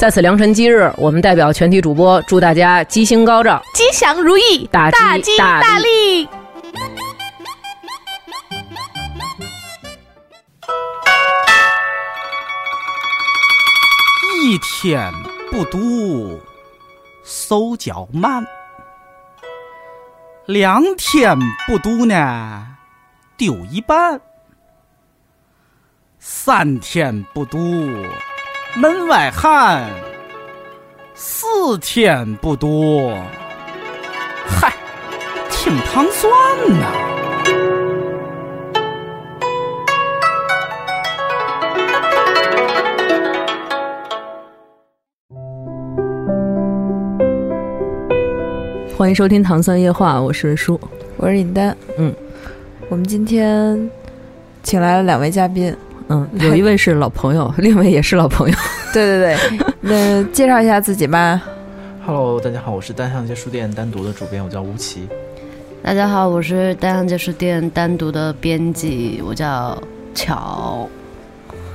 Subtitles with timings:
[0.00, 6.22] 在此良辰吉日，我们代表全体主播祝大家吉星高照、吉祥如意、大吉大利。
[14.42, 15.12] 一天
[15.50, 16.40] 不读，
[17.22, 18.42] 手脚慢；
[20.46, 22.66] 两天不读呢，
[23.36, 24.18] 丢一半；
[26.18, 27.58] 三天不读。
[28.76, 29.90] 门外汉，
[31.12, 33.18] 四天不多，
[34.46, 34.72] 嗨，
[35.50, 36.30] 挺糖蒜
[36.78, 36.86] 呐。
[48.96, 50.78] 欢迎收听《糖蒜夜话》，我是舒，
[51.16, 51.76] 我是尹丹。
[51.98, 52.14] 嗯，
[52.88, 53.90] 我们今天
[54.62, 55.76] 请来了两位嘉宾。
[56.10, 58.56] 嗯， 有一位是老朋友， 另一位也是老朋友。
[58.92, 61.40] 对 对对，那介绍一下自己吧。
[62.04, 65.08] Hello，大家好，我是单向街书店单独的主编，我叫吴奇。
[65.82, 69.80] 大家好，我是单向街书店单独的编辑，我叫
[70.12, 70.88] 巧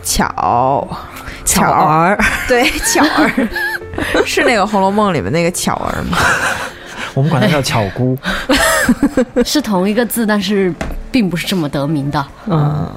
[0.03, 0.87] 巧
[1.45, 3.47] 巧儿，对巧儿，
[4.25, 6.17] 是那个《红楼梦》里面那个巧儿吗？
[7.13, 8.17] 我们管她叫巧姑，
[9.45, 10.73] 是同一个字，但是
[11.09, 12.27] 并不是这么得名的。
[12.47, 12.91] 嗯。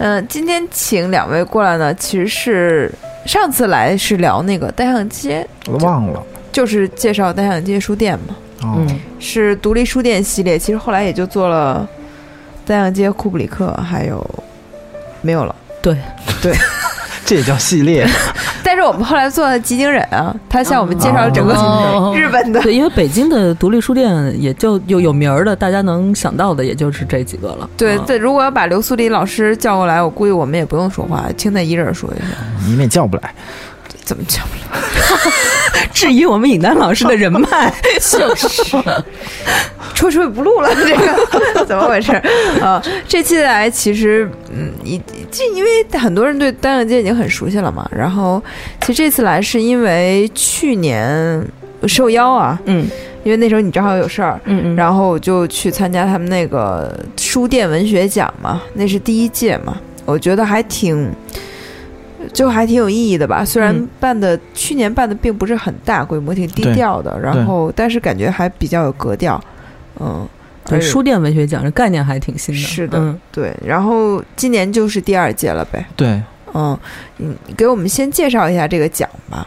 [0.00, 2.90] 好，嗯，今天请两位过来呢，其实是
[3.26, 8.34] 上次来是聊那个单向街，我都忘了，就是介绍单向街书店嘛，
[8.64, 11.86] 嗯，是独立书店系列，其实后来也就做了
[12.66, 14.26] 单向街、库布里克，还有
[15.20, 15.94] 没有了，对，
[16.40, 16.54] 对。
[17.26, 18.04] 这也叫系列，
[18.59, 21.52] 但是我们后来做的吉井忍啊，他向我们介绍了整个
[22.16, 22.60] 日本的。
[22.62, 27.68] 对，因为北京的独立书店也就有有名儿的，大家能想到的也就是这几个了。
[27.76, 32.24] 对，对，如果要把刘苏里老师叫过来，我估计我们也不用说话，听他一人说一下。
[32.66, 33.34] 你们也叫不来，
[34.04, 34.80] 怎么叫不来？
[35.92, 38.76] 质疑我们尹丹老师的人脉， 就是。
[39.94, 42.12] 出水不录了，这个怎么回事
[42.62, 42.82] 啊？
[43.06, 44.98] 这期来其实，嗯，一
[45.30, 47.86] 这因为很多人对单向街已经很熟悉了嘛。
[47.94, 48.42] 然后，
[48.80, 51.44] 其实这次来是因为去年
[51.86, 52.86] 受邀啊，嗯，
[53.24, 59.76] 因为那时候你正好有事儿，嗯嗯，然后我就去参加他们那个书店文学奖嘛，那是第一届嘛，
[60.06, 61.12] 我觉得还挺，
[62.32, 63.44] 就还挺有意义的吧。
[63.44, 69.42] 虽然办的去年办的并不是很大规模，挺低调的，然后但是感觉还比较有格调。
[69.98, 70.26] 嗯，
[70.64, 72.60] 对，书店文学奖这概念还挺新的。
[72.60, 73.56] 是的，对。
[73.64, 75.86] 然后今年就是第二届了呗。
[75.96, 76.22] 对，
[76.54, 76.78] 嗯，
[77.16, 79.46] 你给我们先介绍一下这个奖吧。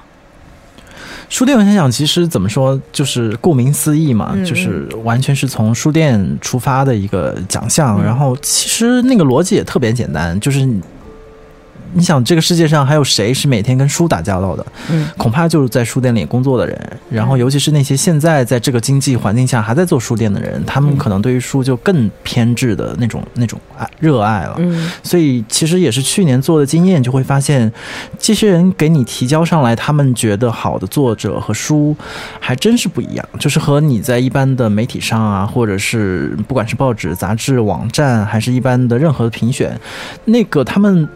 [1.29, 8.03] 书店文学奖其实怎么说，就是顾名思义嘛，就是完全是从书店出发的一个奖项。
[8.03, 10.67] 然后其实那个逻辑也特别简单，就是。
[11.93, 14.65] 你想，这个世界上还有谁是每天跟书打交道的？
[14.91, 16.99] 嗯，恐怕就是在书店里工作的人。
[17.09, 24.55] 然后，尤其是那些现在在这个经济环境下还在做书店的人，他们可能对于书就更偏执的那种那种爱热爱了。
[24.57, 27.71] 嗯，所以其实也是去年做的经验，就会发现，
[28.17, 31.95] 这些人给你提交上来，他们觉得好的作者和书，
[32.39, 33.25] 还真是不一样。
[33.39, 39.79] 就是和你在一般的媒体上啊，或者是不管是报纸、杂志、网站，还是一般的任何的评选，
[40.25, 41.07] 那个他们。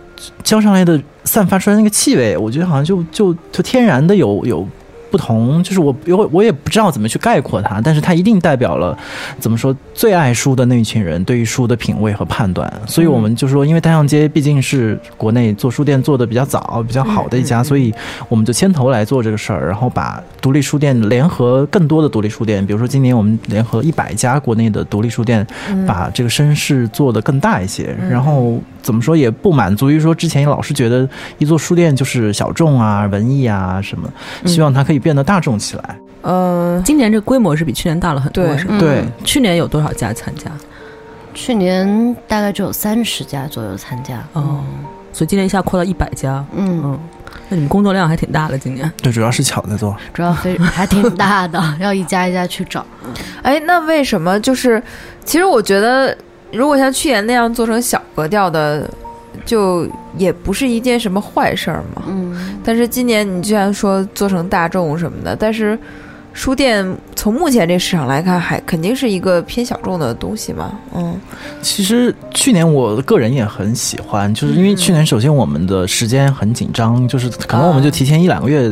[0.44, 4.67] 浇上来的散发出来那个气味，我觉得好像就就就天然的有有。
[5.09, 8.95] 不同就是我，我我也不知道怎么去概括它，但是它一定代表了
[9.39, 12.72] 怎么说最爱书的那一群人对于书的品味和判断。
[12.85, 17.91] 所以我们就说，因为单向街毕竟是国内做书店做的比较早、比较好的一家，所以
[18.30, 25.46] 我们就牵头来做这个事儿，然后把独立书店联合更多的独立书店，比如说今年我们联合一百家国内的独立书店，
[25.88, 27.96] 把这个声势做得更大一些。
[28.08, 31.09] 然后怎么说也不满足于说之前老是觉得
[31.40, 34.08] 一座书店就是小众啊、文艺啊什么，
[34.46, 34.97] 希望它可以。
[35.08, 35.96] 变得大众起来。
[36.22, 38.78] 呃，今年这规模是比去年大了很多，是吧？
[38.79, 40.52] 对，去年有多少家参加？
[41.34, 44.23] 去年大概只有三十家左右参加。
[44.34, 44.64] 哦，
[45.14, 46.43] 所以今年一下扩到一百家。
[46.53, 46.99] 嗯嗯，
[47.49, 48.91] 那你们工作量还挺大的，今年。
[49.02, 52.85] 对，主要是巧在做，主要非 还挺大的， 要一家一家去找。
[53.43, 54.81] 哎，那为什么就是？
[55.23, 56.17] 其实我觉得，
[56.52, 58.90] 如果像去年那样做成小格调的。
[59.45, 59.87] 就
[60.17, 62.03] 也不是一件什么坏事儿嘛。
[62.07, 65.78] 嗯，但是今年你居然说做成大众什么的，但是
[66.34, 66.85] 书店
[67.16, 70.72] 从目前这市场来看，还肯定是一个偏小众的东西嘛。
[70.93, 71.19] 嗯，
[71.61, 78.72] 其实去年我个人也很喜欢，就是因为去年首先我们的时间很紧张，就是可能我们就提前一两个月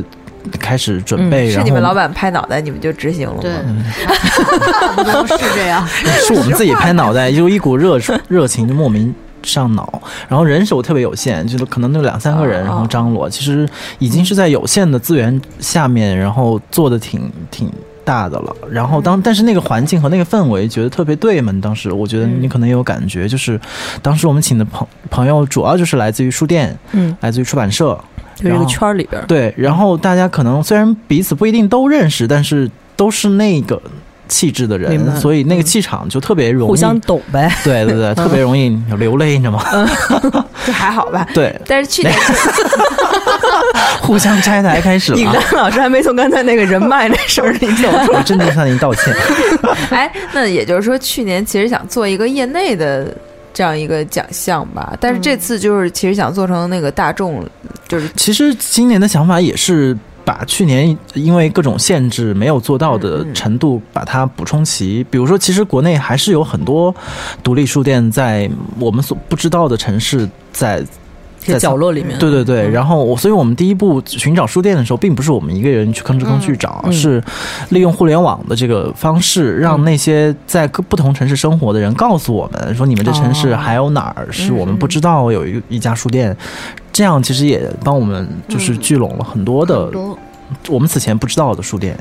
[0.60, 3.84] 开始准备，然后是你们老板拍脑袋，你们就执行了对吗？，
[5.04, 5.84] 差不多是这样。
[6.28, 9.12] 是我们自己拍脑袋，就一股热热情就莫名
[9.46, 13.66] 上脑，然后人手特别有限，就是可能就两三个人，哦然后张罗，其实
[14.00, 17.72] 已经是在有限的资源下面，然后做的挺挺。
[18.06, 23.60] 大的了，然后当但是那个环境和那个氛围觉得特别对嘛，当时我觉得你可能也有感觉，就是
[24.00, 28.00] 当时我们请的朋朋友主要就是来自于书店，嗯，来自于出版社，
[28.36, 33.82] 就这个圈儿里边儿，对，然后大家可能虽然彼此不一定都认识，但是都是那个
[34.28, 37.52] 气质的人，所以那个气场就特别容易互相懂呗。
[37.64, 39.64] 对对对，特别容易流泪，你知道吗？
[40.66, 41.28] 这还好吧？
[41.34, 42.14] 对，但是去年
[44.02, 45.34] 互相拆台开始了尹啊。
[45.34, 48.20] 丹老师还没从刚才那个人脉那事儿里走出来。
[48.20, 49.14] 我真的向您道歉。
[49.90, 53.16] 哎，那也就是说，去年其实想做一个业内的
[53.54, 57.46] 这样一个奖项吧，但是这次就是其实想做成那个大众，
[57.88, 59.96] 就是其实今年的想法也是
[60.26, 65.06] 把去年因为各种限制没有做到的程度，把它补充齐。
[65.10, 66.94] 比如说，其实国内还是有很多
[67.42, 68.50] 独立书店在
[68.80, 70.84] 我们所不知道的城市在。
[71.38, 72.72] 在角落里面，对对对，嗯。
[72.72, 76.92] 然后我，所以我们第一步寻找书店的时候，并不是我们一个人去吭哧吭去找，嗯。
[76.92, 77.24] 是
[77.70, 83.58] 利用互联网的这个方式，让那些在各不同城市生活的人告诉我们，说你们这城市哦。
[83.58, 86.36] 还有哪儿是我们不知道有一一家书店，
[86.96, 89.92] 这样其实也帮我们就是聚拢了很多的
[90.70, 91.98] 我们此前不知道的书店。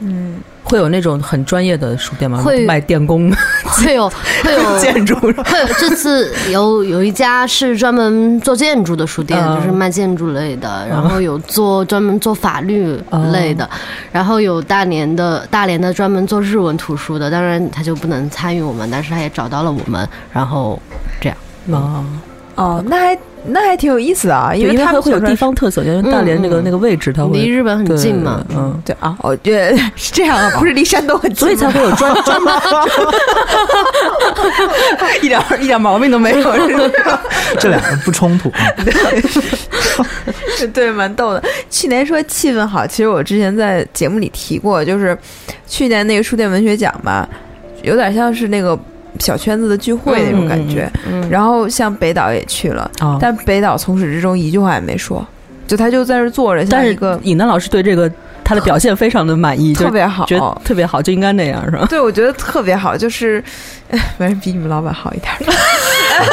[0.00, 2.42] 嗯，会有那种很专业的书店吗？
[2.42, 2.66] 会。
[2.66, 4.10] 卖电工、会 有
[4.42, 4.78] 会有。
[4.82, 5.30] 建筑，会
[5.60, 9.54] 有这次有有一家是专门做建筑的书店，嗯。
[9.54, 12.98] 就是卖建筑类的，然后有做专门做法律
[13.30, 13.70] 类的，
[14.10, 20.82] 然后有大连的大连的专门做日文图书的，当然他就不能参与我们，但是他也找到了我们，然后
[21.20, 21.38] 这样。
[21.70, 22.04] 啊，
[22.56, 32.54] 哦，那还那还挺有意思的啊，因因为他们会有地方特色，因为大连那个那个位置，它会离日本很近嘛，嗯，对啊，哦，对 是这样啊，不是离山东很近吗，所以才会有专专门，
[35.22, 36.52] 一点一点毛病都没有，
[37.58, 38.48] 这两个不冲突。
[38.50, 38.66] 啊。
[40.72, 41.42] 对，蛮逗的。
[41.68, 45.18] 去年说气氛好，其实我之前在节目里提过，就是
[45.66, 47.28] 去年那个书店文学奖吧，
[47.82, 48.78] 有点像是那个
[49.18, 50.90] 小圈子的聚会那种感觉。
[51.10, 53.18] 嗯然后像北岛也去了，啊。
[53.20, 55.26] 但北岛从始至终一句话也没说，
[55.66, 58.10] 就他就在这儿坐着，但是像一个尹丹老师对这个
[58.44, 60.26] 他的表现非常的满意，就特别好。
[60.26, 61.86] 觉得特别好，就应该那样，是吧？
[61.88, 63.42] 对，我觉得特别好，就是，
[63.81, 63.81] 哎
[64.18, 65.32] 反正比你们老板好一点。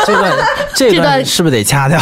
[0.05, 0.31] 这段
[0.75, 1.99] 这这段段是不是得掐掉？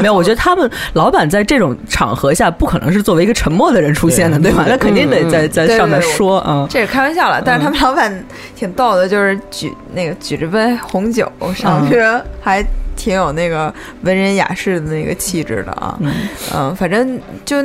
[0.00, 4.64] 没有，我觉得他们老板在这种场合下不可能是作为一个沉默的人出现的，对吧？
[4.68, 6.66] 他肯定得在在上面说啊。
[6.70, 12.00] 这是开玩笑了，但是他们老板挺逗的，就是举那个举着杯红酒上去，
[12.40, 12.64] 还
[12.96, 13.72] 挺有那个
[14.02, 15.96] 文人雅士的那个气质的啊。
[16.00, 16.12] 嗯
[16.54, 17.56] 嗯，反正就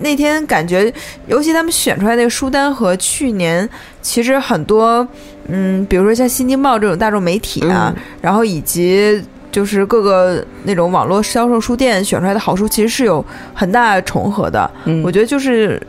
[0.00, 0.92] 那天感觉，
[1.26, 3.68] 尤其他们选出来那个书单和去年
[4.02, 5.06] 其实很多，
[5.48, 9.22] 嗯，比如说像《新京报》这种大众媒体啊，然后以及。
[9.50, 13.24] 就是各个那种网络销售书店选出来的好书，其实是有
[13.54, 14.70] 很大重合的。
[14.84, 15.82] 嗯我觉得就是，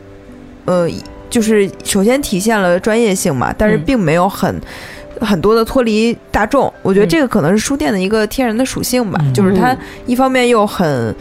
[0.64, 0.88] 呃，
[1.28, 4.58] 就是首先体现了专业性嘛，但是嗯并没有很。
[5.20, 9.76] 很多的脱离大众，我觉得嗯这个可能是书店的一个天然的属性吧，嗯就是它
[10.06, 11.14] 一方面又很，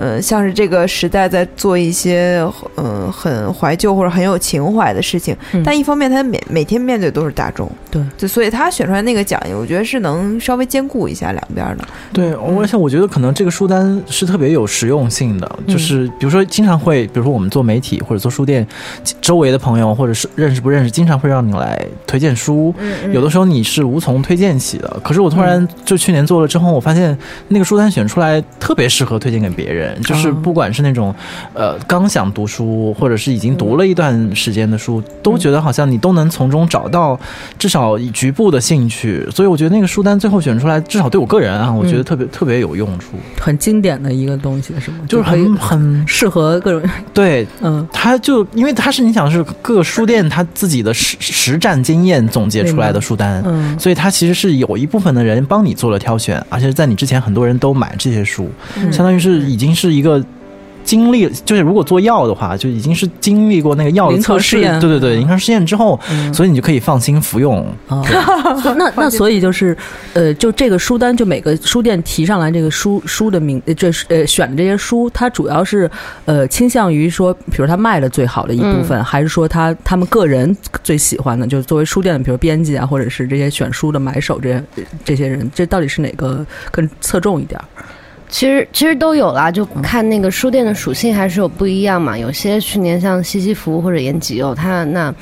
[0.00, 2.42] 呃，像是这个时代在做一些，
[2.74, 5.62] 呃，很怀旧或者很有情怀的事情，嗯。
[5.62, 18.66] 但一方面他每每天面对都是大众，对，就所以他选出来那个奖，我觉得是能稍微兼顾一下两边的，对，而且我觉得可能这个书单是特别有实用性的，就是比如说经常会，比如说我们做媒体或者做书店，
[19.20, 22.74] 周围的朋友或者是认识不认识，经常会让你来推荐书。
[22.78, 23.12] 嗯。
[23.12, 27.14] 有的时候你是无从推荐起的，可是我突然就去年做了之后，我发现
[27.48, 31.14] 那个书单选出来特别适合推荐给别人，就是不管是那种
[31.54, 37.18] 呃刚想读书，或者是已经读了一段时间的书，都觉得好像你都能从中找到
[37.58, 44.98] 至少一局部的兴趣，所以我觉得那个书单最后选出来，至少对我个人啊，我觉得特别、特别有用处，很经典的一个东西，是吗？
[45.08, 47.46] 就是很很适合各种， 对。
[47.62, 53.78] 嗯，它就因为它是你想是各个书店它自己的实实战经验总结出来的书单，嗯。
[53.78, 58.92] 所以它其实是有一部分的人帮你做了挑选，而且在你之前很多人都买这些书，嗯。
[58.92, 60.22] 相当于是已经是一个
[60.82, 64.80] 经历，就是如果做药的话，就已经是经历过那个药的临床测试，验。
[64.80, 65.98] 对对对，临床试验之后，
[66.32, 67.64] 所以你就可以放心服用。
[67.88, 68.02] 哦，
[68.76, 69.76] 那那所以就是，
[70.14, 75.88] 呃，就这个书单，就每个书店提上来这个书书的名，呃这是呃选的这些书，它主要是
[76.24, 84.64] 呃倾向于说，比如他卖的最好的一部分，还是说他他们个人最喜欢的，就是作为书店的，比如编辑啊，或者是这些选书的买手这些
[85.04, 87.64] 这些人，这到底是哪个更侧重一点儿？
[88.30, 92.16] 其实其实都有啦，就看那个书店的属性还是有不一样嘛。
[92.16, 95.12] 有些去年像西西弗或者延吉哦，它那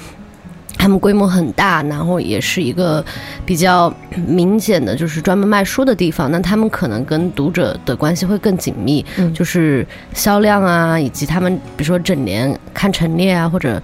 [0.76, 3.04] 他们规模很大，然后也是一个
[3.44, 3.92] 比较
[4.26, 6.30] 明显的就是专门卖书的地方。
[6.30, 13.82] 那他们可能跟读者的关系会更紧密，嗯就是销量啊，以及他们比如说整年看陈列啊或者。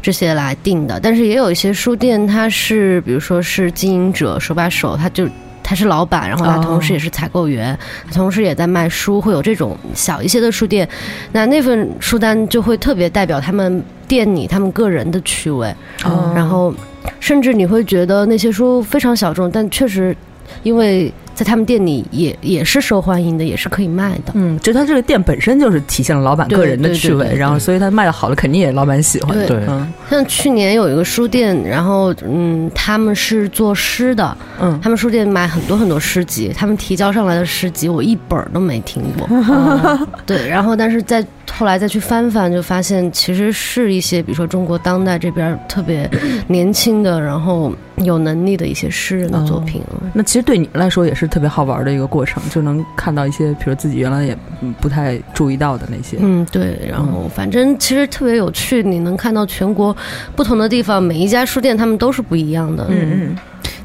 [0.00, 5.28] 这些来定的，但是也有一些书店，它是比如说是经营者手把手，他就
[5.68, 7.78] 他是老板，然后他哦同时也是采购员，
[8.10, 10.88] 同时也在卖书，会有这种小一些的书店，
[11.32, 15.68] 那那份书单就会特别代表他们店里他们个人的趣味，
[16.04, 16.32] 哦。
[16.34, 16.72] 然后
[17.20, 20.16] 甚至你会觉得那些书非常小众，但确实
[20.62, 24.32] 因为在他们店里也也是受欢迎的，也是可以卖的。
[24.34, 29.38] 嗯，就他这个店本身就是体现了老板个人的趣味，然后所以他卖的好的肯定也老板喜欢。
[29.38, 39.28] 对对嗯像去年有一个书店，然后嗯，他们是做诗的，嗯，他们书店买很多很多诗集，他们提交上来的诗集我一本儿都没听过。
[40.26, 46.10] 对，然后但是在后来再去翻翻，就发现其实是一些比如说中国当代这边特别
[46.48, 49.82] 年轻的，然后有能力的一些诗人的作品。
[50.14, 56.16] 那其实对你来说也是特别好玩的一个过程，就能看到一些，比如自己原来也嗯不太注意到的那些。
[56.20, 59.96] 嗯，对，然后反正其实特别有趣，你能看到全国
[60.34, 62.86] 不同的地方，每一家书店他们都是不一样的。
[62.88, 63.38] 嗯嗯。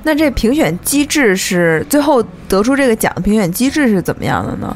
[0.06, 4.76] 那这评选机制是最后得出这个奖的评选机制是怎么样的呢？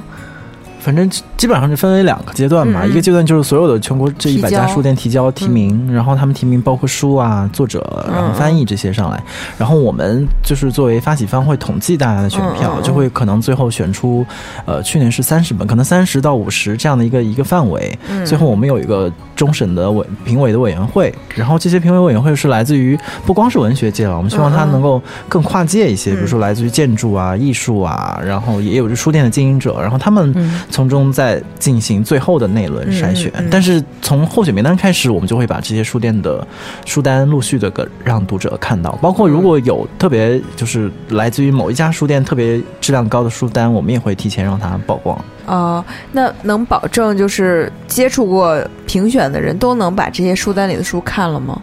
[0.88, 9.22] 反正基本上是分为两个阶段嘛，一个阶段就是所有的全国这一百家书店提交提名，然后他们提名包括书啊、作者、然后翻译这些上来，
[9.58, 14.26] 然后我们就是作为发起方会统计大家的选票，就会可能最后选出，
[14.66, 18.26] 呃，去年是三十本，可能三十到五十这样的一个一个范围，嗯。
[18.26, 33.32] 最后我们有一个终审的委评委的委员会，然后这些评委委员会是来自于不光是文学界了，我们希望它能够更跨界一些，比如说来自于建筑啊、艺术啊，然后也有书店的经营者，然后他们嗯从中再进行最后的那轮筛选。
[33.32, 36.46] 嗯嗯嗯但是从候选名单开始，我们就会把这些书店的
[36.86, 45.20] 书单陆续的给让读者看到，包括如果有特别就是来自于某一家书店特别质量高的书单，我们也会提前让它曝光。
[45.48, 51.60] 哦，那能保证就是接触过评选的人都能把这些书单里的书看了吗？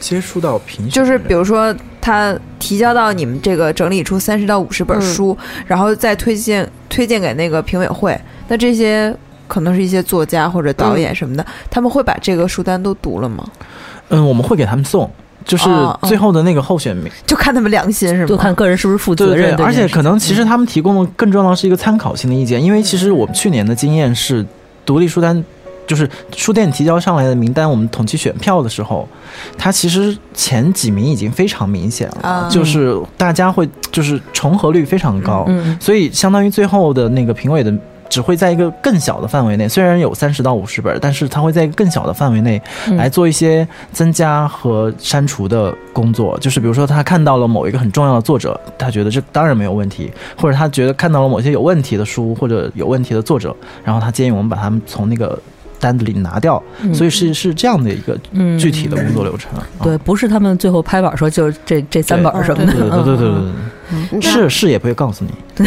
[0.00, 5.36] 接触到评选就是比如说他提交到你们这个整理出三十到五十本书，
[5.66, 9.14] 然后再推荐推荐给那个评委会，那这些
[9.48, 13.44] 可能是一些作家或者导演什么的，他们会把这个书单都读了吗？
[14.08, 15.10] 嗯，我们会给他们送。
[15.44, 15.64] 就是
[16.02, 18.26] 最后的那个候选名，就看他们良心是吗？
[18.26, 19.64] 就看个人是不是负对对对，责任。
[19.64, 24.44] 而且可能其实他们提供的更重要的是一个参考性的意见，因为其实我们去年的经验是，
[24.84, 25.44] 独立书单
[25.86, 29.08] 就是书店提交上来的名单，我们统计选票的时候，
[29.56, 37.72] 它其实前几名已经非常明显了，啊就是大家会就是重合率非常高，嗯所以相当于最后的那个评委的。
[38.08, 46.38] 只会在一个更小的范围内，虽然有三十到五十本，但是它会在一个更小的范围内嗯来做一些增加和删除的工作。
[46.38, 55.36] 就是比如说，他看到了某一个很重要的作者，他觉得这当然没有问题，或者他觉得看到了某些有问题的书或者有问题的作者，然后他建议我们把他们从那个
[55.80, 56.62] 单子里拿掉。
[56.82, 59.50] 嗯所以是是这样的一个嗯具体的工作流程。
[59.52, 62.72] 啊对，不是他们最后拍板说就是这这三本什么的。
[62.72, 63.52] 对对对对对，
[64.20, 65.30] 是是也不会告诉你。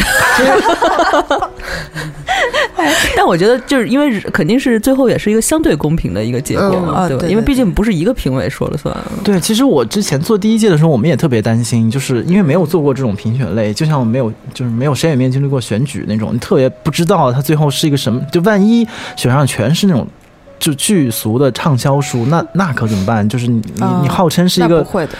[3.16, 7.00] 但我觉得就是因为肯定是最后也是一个相对公平的一个结果嗯嘛，对吧？
[7.00, 8.96] 啊对对因为毕竟不是一个评委说了算。
[9.22, 18.86] 对，其实我之前做第一届的时候，我们也特别担心，就是因为没有做过这种评选类，就像没有就是没有谁也没有经历过选举那种，你特别不知道他最后是一个什么，就万一
[19.16, 20.06] 选上全是那种。
[20.58, 23.26] 就巨俗的畅销书，那那可怎么办？
[23.26, 23.62] 就是你
[24.02, 25.12] 你号称是一个那不会的，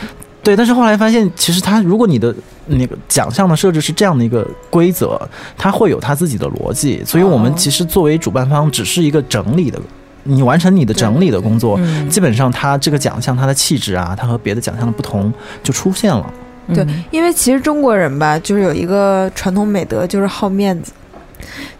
[0.42, 2.34] 对，但是后来发现，其实它如果你的
[2.66, 5.20] 那个奖项的设置是这样的一个规则，
[5.58, 7.02] 它会有它自己的逻辑。
[7.04, 9.78] 所以我们哦其实作为主办方，只是一个整理的，
[10.22, 15.32] 你完成你的整理的工作，嗯基本上它这个奖项它的气质啊，它和别的奖项的不同
[15.62, 16.32] 就出现了。
[16.72, 20.92] 对嗯因为其实中国人吧，就是有一个传统美德，就是好面子。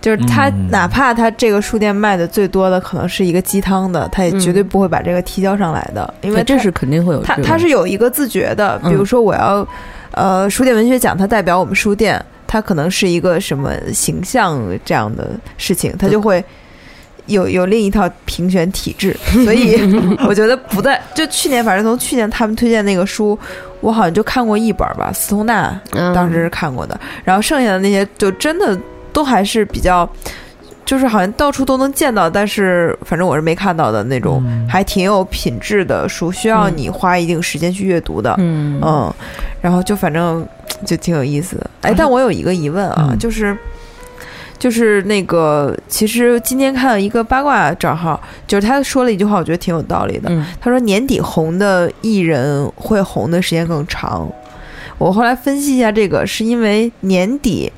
[0.00, 0.68] 就是他嗯。
[0.70, 7.22] 哪怕他这个书店卖的最多的可能是一个鸡汤的，他也绝对不会把这个提交上来的，因为这是肯定会有。
[7.22, 9.66] 他他是有一个自觉的，比嗯如说我要，
[10.12, 16.44] 呃，书店文学奖，它代表我们书店，它可能是一个什么形象这样的事情，他就会
[17.26, 19.78] 有有另一套评选体制，所以
[20.26, 21.00] 我觉得不在。
[21.14, 23.38] 就去年，反正从去年他们推荐那个书，
[23.80, 26.12] 我好像就看过一本吧，斯通纳嗯。
[26.14, 28.76] 当时是看过的，然后剩下的那些就真的
[29.12, 30.08] 都还是比较。
[30.82, 38.34] 就是好像到处都能见到，但是反正我是没看到的那种，嗯还挺有品质的书，需要你花一定时间去阅读的。
[38.38, 39.14] 嗯嗯，
[39.60, 40.44] 然后就反正
[40.84, 41.70] 就挺有意思的。
[41.82, 43.56] 哎，但我有一个疑问啊，嗯就是
[44.58, 50.28] 就是那个，其实今天看了一个八卦账号，就是他说了一句话，我觉得挺有道理的。
[50.32, 54.28] 嗯他说年底红的艺人会红的时间更长。
[54.98, 57.72] 我后来分析一下，这个是因为年底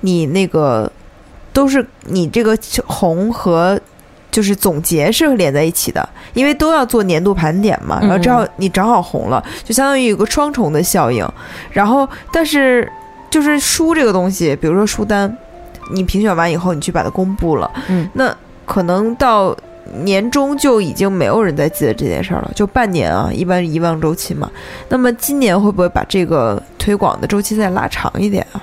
[0.00, 0.90] 你那个
[1.52, 2.56] 都是你这个
[2.86, 3.80] 红和
[4.30, 11.26] 就是总结是连在一起的，因为都要做年度盘点嘛，然后正好你正好红了，就相当于有个双重的效应。
[11.72, 12.90] 然后，但是
[13.30, 15.34] 就是书这个东西，比如说书单，
[15.92, 18.34] 你评选完以后，你去把它公布了，嗯，那
[18.66, 19.56] 可能到
[20.04, 24.50] 年终就已经没有人再记得这件事儿了，就半年啊，一般遗忘周期嘛。
[24.90, 28.62] 那么今年会不会把这个推广的周期再拉长一点啊？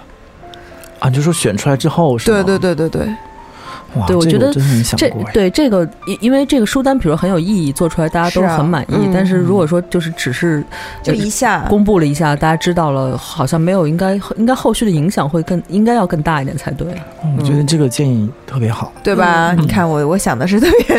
[1.00, 2.44] 啊，就说选出来之后是吗？
[2.44, 3.16] 对对对对对，
[3.96, 5.10] 哇，对我觉得真的没想这。
[5.34, 8.96] 对这个，因因为这个书单，比如很有意义，做出来大家都很满意。
[8.96, 10.64] 嗯但是如果说就是只是
[11.02, 16.88] 就一下公布了一下，大家知道了，好像没有应该应该后续的影响会更应该要更大一点才对。
[17.24, 18.92] 嗯我觉得这个建议特别好。
[19.04, 19.54] 对吧？
[19.54, 20.98] 嗯你看我我想的是特别，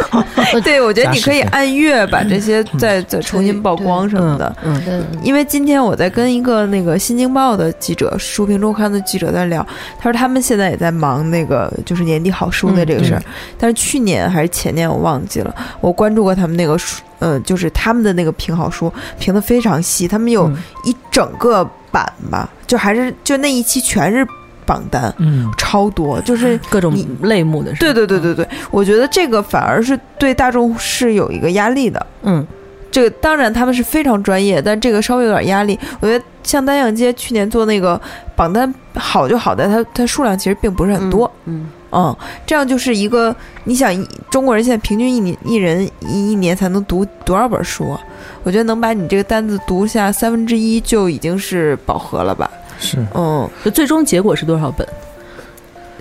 [0.62, 4.54] 对我觉得你可以按月把这些再再重新曝光什么的。
[4.64, 9.66] 嗯，因为今天我在跟一个那个《新京报》的记者、书评周刊的记者在聊，
[9.98, 13.22] 他说他们现在也在忙那个就是年底好书的这个事儿，
[13.58, 20.58] 但是去年还是前年我忘记了，我关注过他们那个书，呃，就是他们的那个评好书评的非常细，他们有嗯。
[20.84, 24.26] 一整个版吧，就还是就那一期全是
[24.72, 32.06] 榜单，嗯，超多，就是各种类目的是，对对对对对，我觉得这个反而是对大众是有一个压力的。
[32.22, 32.46] 嗯
[32.90, 35.78] 这个当然他们是非常专业，但这个稍微有点压力。
[36.00, 37.98] 我觉得像单向街去年做那个
[38.36, 42.14] 榜单好就好在它它数量其实并不是很多，嗯，嗯，
[42.44, 47.98] 这样就是一个你想一中国人现在平均一年一人一一年才能读多少本书啊？
[48.42, 52.50] 我觉得能把你这个单子读下三分之一就已经是饱和了吧？
[52.82, 52.98] 是。
[53.14, 54.86] 嗯，就最终结果是多少本？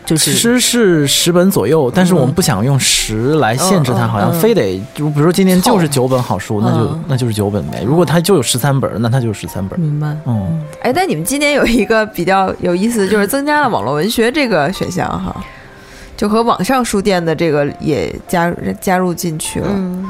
[0.04, 7.84] 就是其实是十本左右，但是我们不想用十来限制它，好像嗯非得，就比如说今年就是九本好书，那就嗯那就是九本呗。
[7.86, 9.80] 如果它就有十三本，那它就是十三本。
[9.80, 10.17] 明白。
[10.26, 15.34] 嗯，哎，但你们今年有一个比较有意思，就是增加了网络文学这个选项哈，
[16.17, 19.67] 就和网上书店的这个也加加入进去了。
[19.70, 20.10] 嗯，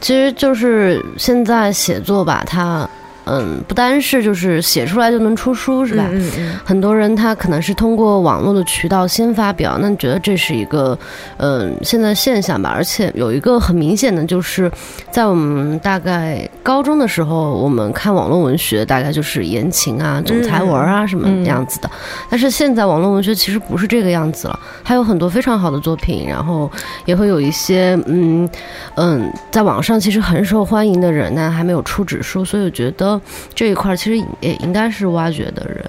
[0.00, 2.86] 其实就是现在写作吧，它
[3.28, 6.06] 嗯，不单是就是写出来就能出书，是吧？
[6.10, 10.98] 嗯嗯很多人他可能是通过网络的渠道先发表，那你觉得这是一个
[11.36, 12.72] 嗯、现在现象吧？
[12.74, 14.70] 而且有一个很明显的，就是
[15.10, 21.90] 在我们大概高中的时候，我们看网络文学，大概就是言情啊、总裁文啊什么样子的。
[22.30, 26.70] 但是现在网络文学其实不是这个样子了，还有很多非常好的作品，然后
[27.04, 28.48] 也会有一些嗯
[28.96, 33.17] 嗯，在网上其实很受欢迎的人呢，还没有出纸书，所以我觉得
[33.54, 35.84] 这一块儿其实也应该是挖掘的人。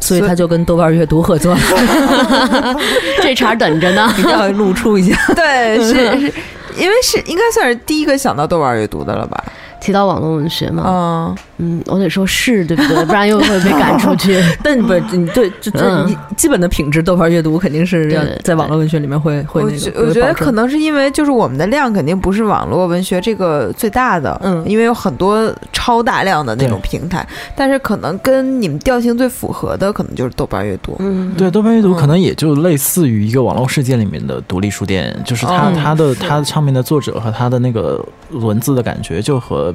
[0.00, 1.60] 所以他就跟豆瓣阅读合作了，
[3.22, 4.12] 这茬等着呢。
[4.18, 5.16] 一定要露出一下。
[5.28, 6.32] 嗯，对，是是，
[6.78, 9.44] 因为是应该算是第一个想到豆瓣阅读的了吧？
[9.84, 12.96] 提到网络文学嘛，嗯，嗯，我得说是对不对？
[13.04, 14.42] 不然又会被赶出去。
[14.64, 16.06] 但不是你对，这这
[16.38, 19.78] 基本的品质，豆瓣阅读肯定是要在网络文学里面会会我那个。
[19.78, 24.64] 觉我觉得可能是因为就是我们的量肯定不是网络文学这个最大的，嗯。
[24.66, 30.96] 因为有很多超大量的那种平台，但是可能跟你们调性最符合的，可能就是豆瓣阅读。
[31.00, 31.96] 嗯，对，豆瓣阅读嗯。
[31.96, 39.73] 可能也就类似于一个网络世界里面的独立书店，就是它哦它的它上面的作者和它的那个文字的感觉，就和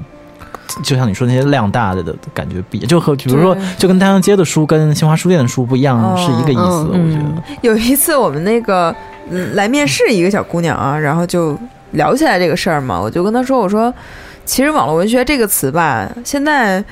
[0.84, 7.58] 就像你说那些量大的的感觉不一样，就和比如说就跟太阳街的书跟新华书店的书不一样，哦是一个意思，我嗯觉得。
[7.62, 8.93] 有一次我们那个
[9.29, 11.58] 嗯来面试一个小姑娘啊，然后就
[11.91, 13.93] 聊起来这个事儿嘛，我就跟她说，我说
[14.45, 16.84] 其实网络文学这个词吧，现在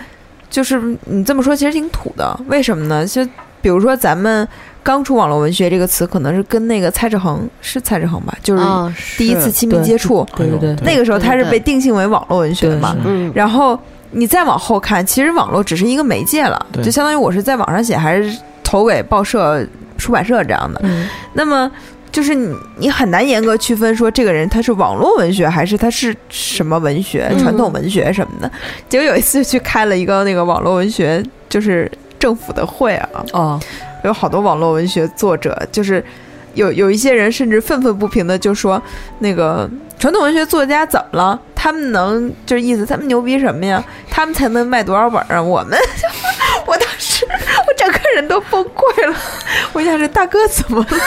[0.50, 3.06] 就是你这么说其实挺土的，为什么呢？
[3.06, 3.24] 就
[3.62, 4.48] 比如说咱们
[4.88, 10.76] 刚出网络文学这个词，可能是跟那个蔡志恒是蔡志恒吧，就是啊，第一次亲密接触，对对对。
[10.82, 12.96] 那个时候他是被定性为网络文学的嘛。
[13.06, 13.78] 嗯，然后
[14.12, 19.62] 你再往后看，其实网络只是一个媒介了，就相当于我是在网上写，还是投给报社、
[19.98, 20.80] 出版社这样的。
[20.86, 21.06] 嗯。
[21.34, 21.70] 那么
[22.10, 27.40] 就是你你很难严格区分说这个人他是网络文学还是他是什么文学、嗯。
[27.40, 28.50] 传统文学什么的。
[28.88, 33.60] 结果有一次去开了一个那个网络文学，就是政府的会啊，哦，
[34.04, 36.04] 有好多网络文学作者，就是
[36.54, 38.82] 有有一些人甚至愤愤不平的就说，
[39.20, 41.40] 那个传统文学作家怎么了？
[41.56, 43.84] 他们能就是意思，他们牛逼什么呀？
[44.10, 45.42] 他们才能卖多少本啊？
[45.42, 45.78] 我们，
[46.66, 49.16] 我当时我整个人都崩溃了。
[49.74, 50.98] 我想这大哥怎么了？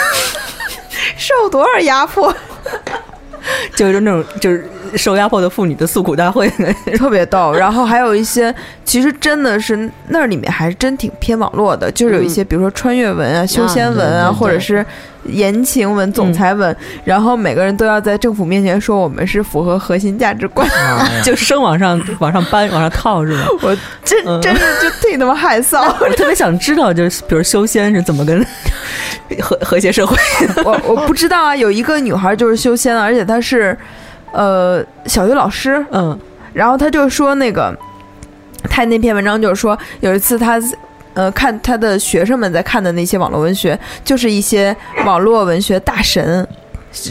[1.17, 2.33] 受多少压迫？
[3.75, 6.49] 就是那种就是受压迫的妇女的诉苦大会，
[6.97, 7.51] 特别逗。
[7.53, 14.85] 然后还有一些，其实真的是那里面还是真挺偏网络的，就是有一些，比如说穿越文啊、修仙文啊，或者是
[15.25, 20.67] 言情文、总裁文，然后每个人都要在政府面前说我们是符合核心价值观，
[21.23, 23.47] 就生往上往上搬、往上套，是吧？
[23.61, 25.79] 我真真是就特那么害臊。
[26.01, 28.45] 我特别想知道，就是比如修仙是怎么跟
[29.41, 30.17] 和和谐社会。
[30.63, 33.77] 我我不知道啊，有一个女孩就是修仙，而且她是。
[34.33, 36.17] 呃，小学老师，嗯，
[36.53, 37.75] 然后他就说那个，
[38.69, 40.59] 他那篇文章就是说，有一次他，
[41.13, 46.47] 呃，看他的学生们在看的那些网络文学，就是一些网络文学大神，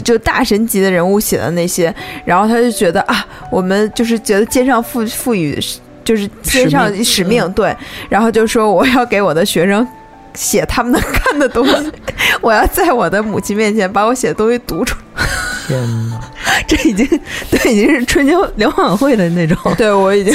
[0.03, 1.93] 就大神级的人物写的那些，
[2.25, 5.59] 然后他就觉得啊，我们就是觉得肩上赋赋予，
[6.03, 7.75] 就是肩上使命，对，
[8.09, 9.87] 然后就说我要给我的学生。
[10.33, 11.91] 写他们能看的东西，
[12.41, 15.25] 我要在我的母亲面前把我写的东西读出来。
[15.67, 16.19] 天哪，
[16.67, 17.05] 这已经
[17.49, 19.57] 对，已经是春节联欢晚会的那种。
[19.77, 20.33] 对我已经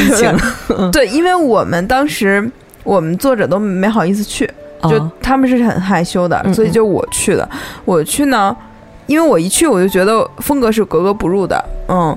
[0.92, 2.48] 对，因为我们当时
[2.85, 4.48] 我们作者都没好意思去，
[4.82, 7.48] 就他们是很害羞的，所以就我去的。
[7.85, 8.56] 我去呢，
[9.06, 11.62] 因为我一去我就觉得风格是格格不入的。
[11.88, 12.16] 嗯，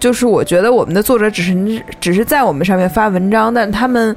[0.00, 4.16] 就是我觉得我们的作者只是只是在我们上面发文章，但他们。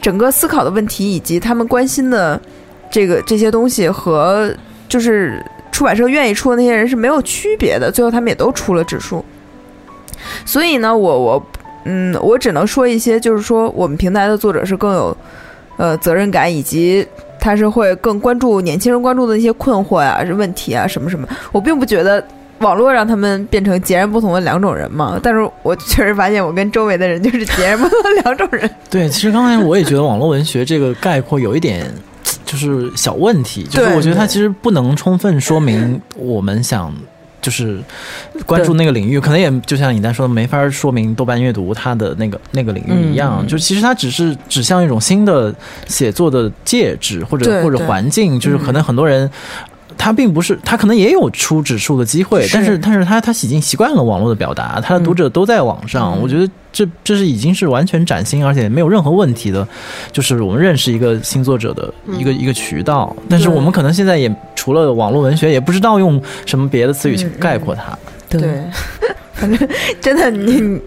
[0.00, 2.40] 整个思考的问题以及他们关心的
[2.90, 4.54] 这个这些东西和
[4.88, 9.24] 就是出版社愿意出的那些人是没有区别的，最后他们也都出了指数。
[10.44, 11.46] 所以呢，我我
[11.84, 15.16] 嗯，我只能说一些，就是说我们平台的作者是更有
[15.76, 17.06] 呃责任感，以及
[17.38, 21.28] 他是会更关注年轻人关注的一些困惑呀、问题啊什么什么。
[21.52, 22.24] 我并不觉得。
[22.58, 25.20] 网络让他们变成截然不同的两种人嘛？
[25.22, 28.70] 但是我确实发现，我跟周围的人就是截然不同的两种人。
[28.90, 31.86] 对，其实刚才我也觉得网络文学这个概括有一点
[32.46, 36.94] 就是小问题，就是我觉得它其实不能充分说明我们想
[37.42, 37.78] 就是
[38.46, 43.46] 关注那个领域，可能也就像尹丹说的，没法说明豆瓣阅读它的那个那个领域一样。
[43.46, 45.54] 就其实它只是指向一种新的
[45.86, 49.30] 写作的介质或者或者环境，就是可能很多人。
[49.98, 59.66] 他并不是，他可能也有出指数的机会，但是，但是他他已经习惯了网络的表达，他的读者都在网上，我觉得这这是已经是完全崭新，而且没有任何问题的，
[60.12, 63.14] 就是我们认识一个新作者的一个一个渠道。
[63.28, 67.96] 但是我们可能现在也除了网络文学，也不知道用什么别的词语去概括它。
[68.28, 68.62] 对，
[69.34, 69.68] 反正
[70.00, 70.80] 真的，你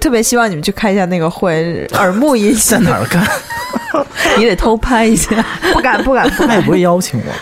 [0.00, 2.78] 特别希望你们去看一下那个会，耳目一新。
[2.78, 3.26] 在哪儿看？
[4.38, 7.32] 你得偷拍一下，不 敢不敢，他也 不会邀请我。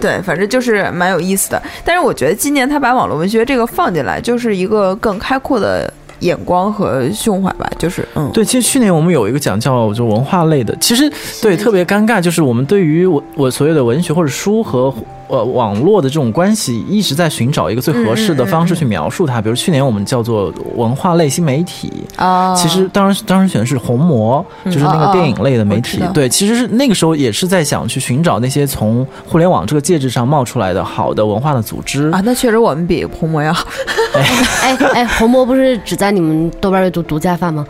[0.00, 1.62] 对，反正就是蛮有意思的。
[1.84, 7.70] 但是我觉得今年他把网络文学这个放进来，就是一个更开阔的眼光和胸怀吧。
[7.78, 14.94] 就是嗯，对，其实去年我们有一个奖叫就文化类的，其实对特别尴尬，就是我们对于我我所有的文学或者书和。
[15.34, 19.42] 呃，网络的这种关系一直在寻找一个最合适的方式去描述它。
[19.42, 26.00] 比如去年我们叫做文化类新媒体啊，其实当时当时选的是红魔，就是那个电影类的媒体。
[26.14, 32.22] 对，其实是那个时候也是在想去寻找那些从互联网这个介质上冒出来的好的文化的组织啊。
[32.24, 33.66] 那确实我们比红魔要好。
[34.62, 37.66] 哎哎，红魔不是只在你们豆瓣阅读独家发吗？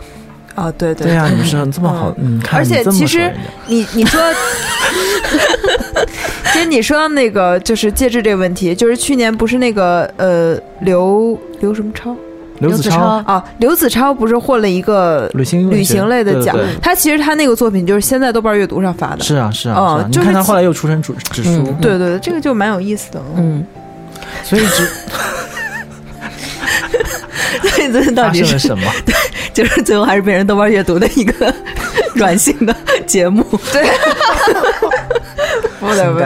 [0.55, 3.33] 啊，对对对呀，你们是这么好，嗯，而且其实
[3.67, 4.21] 你你说，
[6.53, 12.15] 其实你说到那个就是戒指这个问题，就是去年不是那个呃刘刘什么超
[12.61, 23.67] 刘子超啊，刘子超不是获了一个旅行旅行类的奖，他其实他那个作品就是先在豆瓣阅读上发的，是啊是啊，你看他后来又出成指指书，对对对，这个就蛮有意思的，嗯，
[24.45, 24.89] 所以只。
[27.77, 28.85] 这这到底是什么？
[29.55, 31.55] 对，就是最后还是变成豆瓣阅读的一个
[32.15, 32.75] 软性的
[33.07, 33.45] 节目。
[33.73, 33.83] 对，
[35.81, 36.21] 不得不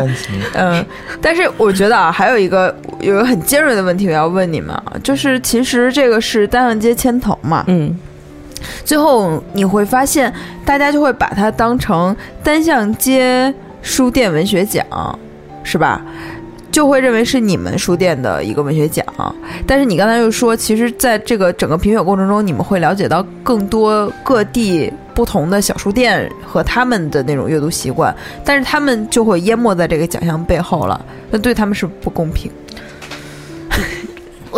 [0.55, 0.85] 嗯，
[1.21, 7.95] 但是我觉得啊，还有一个有一个很尖锐的问题我要问你们啊，就是其实这个是单向街牵头嘛，嗯，
[8.85, 10.33] 最后你会发现
[10.65, 14.85] 大家就会把它当成单向街书店文学奖，
[15.63, 16.01] 是吧？
[16.71, 19.05] 就会认为是你们书店的一个文学奖，
[19.67, 32.51] 但是你刚才又说，其实在这个整个评选过程中，你们会了解到更多各地不同的小书店和他们的那种阅读习惯，但是他们就会淹没在这个奖项背后了，那对他们是不公平。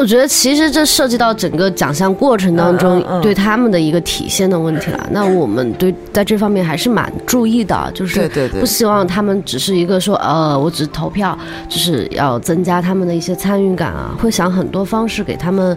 [0.01, 5.07] 我觉得其实这涉及到整个奖项过程当中对他们的一个体现的问题了。
[5.11, 8.27] 那我们对在这方面还是蛮注意的，就是
[8.59, 15.77] 不希望他们只是一个说呃，我只是投票，就是要增加他们的一些参与感啊，会想很多方式给他们。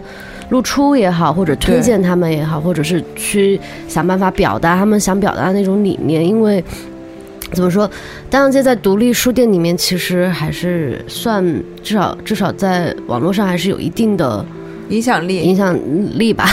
[0.50, 3.58] 露出也好，或者推荐他们也好，或者是去
[3.88, 6.62] 想办法表达他们想表达的那种理念，因为
[7.54, 7.88] 怎么说，
[8.28, 11.44] 大洋街在独立书店里面其实还是算
[11.82, 14.44] 至少至少在网络上还是有一定的
[14.88, 15.78] 影响力影响
[16.14, 16.46] 力吧。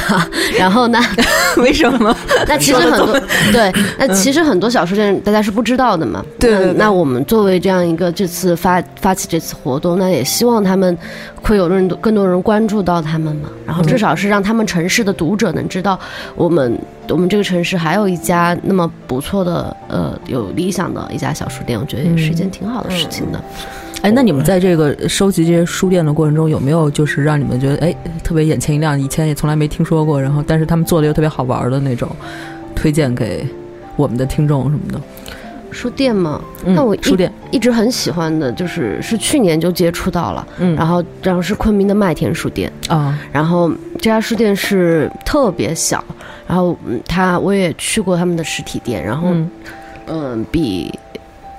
[0.58, 1.00] 然后呢，
[1.58, 2.16] 为什么？
[2.48, 3.20] 那其实很多
[3.52, 6.24] 对， 那其实很多小书店大家是不知道的嘛。
[6.40, 10.98] 对对对那那我们作为这样一个这次发发起这次活动，那也希望他们
[11.42, 13.50] 会有更多更多人关注到他们嘛。
[13.66, 15.98] 然后至少是让他们城市的读者能知道，
[16.36, 23.42] 我们我们这个城市还有一家那么不错的呃有理想的一家小书店，我觉得也是一件挺好的事情的。
[24.02, 32.10] 哎，那你们在这个收集这些书店的过程中，有没有就是让你们觉得哎特别眼前一亮，以前也从来没听说过，然后但是他们做的又特别好玩的那种，
[32.76, 33.46] 推荐给
[33.96, 35.00] 我们的听众什么的？
[35.70, 42.72] 书店嘛，嗯那我一书店，一直很喜欢的就是是去年就接触到了，嗯然后然后是昆明的麦田书店。
[42.90, 46.04] 啊，然后这家书店是特别小，
[46.48, 49.50] 然后嗯，他我也去过他们的实体店，然后嗯
[50.08, 50.92] 嗯、比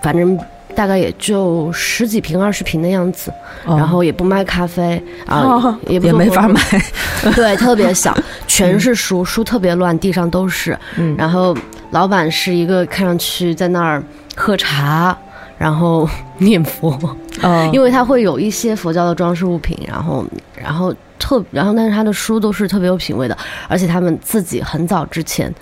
[0.03, 0.37] 反正
[0.75, 3.33] 大概也就十几平、二十平的样子，
[3.65, 3.77] 哦。
[3.77, 6.53] 然后也不卖咖啡啊，哦也没法做活动。
[6.53, 10.79] 买， 对，特别小， 全是书，书特别乱，地上都是。
[10.97, 11.15] 嗯。
[11.17, 11.57] 然后
[11.91, 14.03] 老板是一个看上去在那儿
[14.35, 15.17] 喝茶，
[15.59, 16.09] 然后
[16.39, 16.99] 念佛，
[17.43, 17.71] 哦。
[17.73, 23.37] 因为他会有一些佛教的装饰物品，然后然后特然后但是他的书都是特别有品位的，
[23.69, 25.53] 而且他们自己很早之前，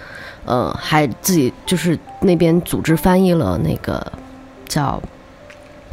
[0.46, 4.04] 呃，还自己就是那边组织翻译了那个
[4.70, 5.02] 叫。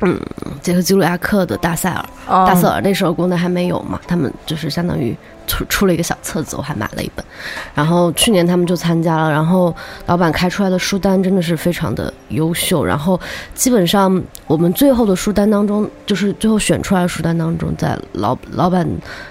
[0.01, 0.15] 嗯，
[0.61, 7.25] 捷克基鲁亚克的大塞尔，哦大塞尔那时候国内还没有嘛，他们就是相当于出出了一个小册子，我还买了一本。
[7.73, 9.73] 然后去年他们就参加了，然后
[10.05, 12.83] 老板开出来的书单真的是非常的优秀。
[12.85, 13.19] 然后
[13.55, 18.87] 基本上我们最后的书单当中，就是最后选出来的书单当中，在老老板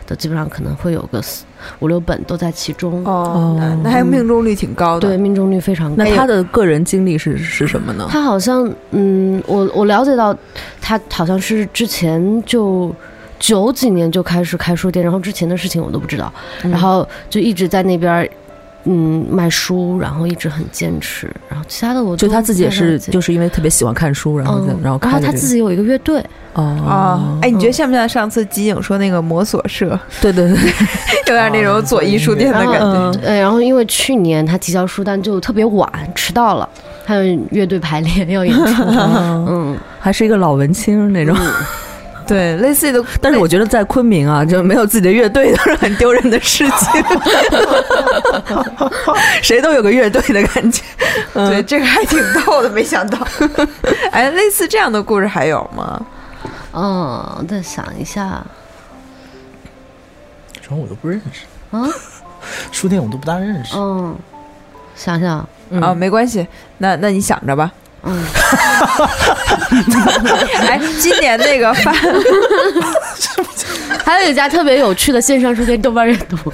[0.07, 1.45] 的基本上可能会有个四
[1.81, 3.05] 五六本都在其中。
[3.05, 5.09] 哦，那那还命中率挺高的。
[5.09, 5.97] 对，命中率非常高。
[5.97, 8.07] 那他的个人经历是是什么呢？
[8.11, 10.37] 他好像，嗯，我我了解到，
[10.81, 12.95] 他好像是之前就
[13.39, 16.71] 九几年就开始开书店，然后之前的事情我都不知道，嗯。
[16.71, 18.29] 然后就一直在那边，
[18.85, 26.63] 嗯，卖书，然后一直很坚持，然后其他的我都就他自己也是就是因为特别喜欢看书，然后然后然后他自己有一个乐队，哦。
[26.87, 30.57] 啊，哎，你觉得像不像上次吉影说那个摩索社，对对对，
[31.27, 32.81] 有点那种左翼书店的感觉？
[32.81, 36.69] 嗯呃，然后因为去年他提交书单就特别晚，迟到了，
[37.05, 41.37] 还有乐队排练要演出， 嗯，还是一个老文青那种。
[42.27, 43.03] 对，类似的。
[43.21, 47.05] 但是我觉得在昆明啊，就没有自己的乐队都是很丢人的事情，
[49.43, 50.83] 谁都有个乐队的感觉。
[51.35, 53.19] 对这个还挺逗的，没想到。
[54.11, 56.05] 哎，类似这样的故事还有吗？
[56.73, 58.45] 嗯，再想一下，
[60.61, 61.89] 主要我都不认识，啊，
[62.73, 63.75] 书店我都不大认识。
[63.77, 64.15] 嗯，
[64.95, 65.49] 想想，
[65.81, 66.47] 啊，没关系，
[66.79, 67.73] 那那你想着吧。
[68.07, 68.25] 嗯，
[70.67, 71.93] 哎，今年那个发，
[74.05, 76.37] 还有一家特别有趣的线上书店，豆瓣阅读。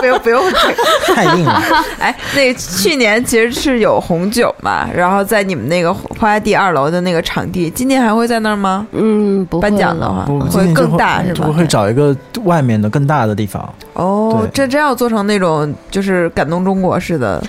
[0.00, 0.74] 不用不用这个。
[1.14, 1.62] 太硬了，
[1.98, 8.86] 哎，那个去年其实是有红酒嘛，然后在你们那个花家地二楼的那个场地，今年还会在那儿吗？
[8.92, 11.52] 嗯，不会颁奖的话会更大是吧就？
[11.52, 13.62] 会找一个外面的更大的地方。
[13.94, 17.42] 哦对，这真要做成那种就是感动中国似的。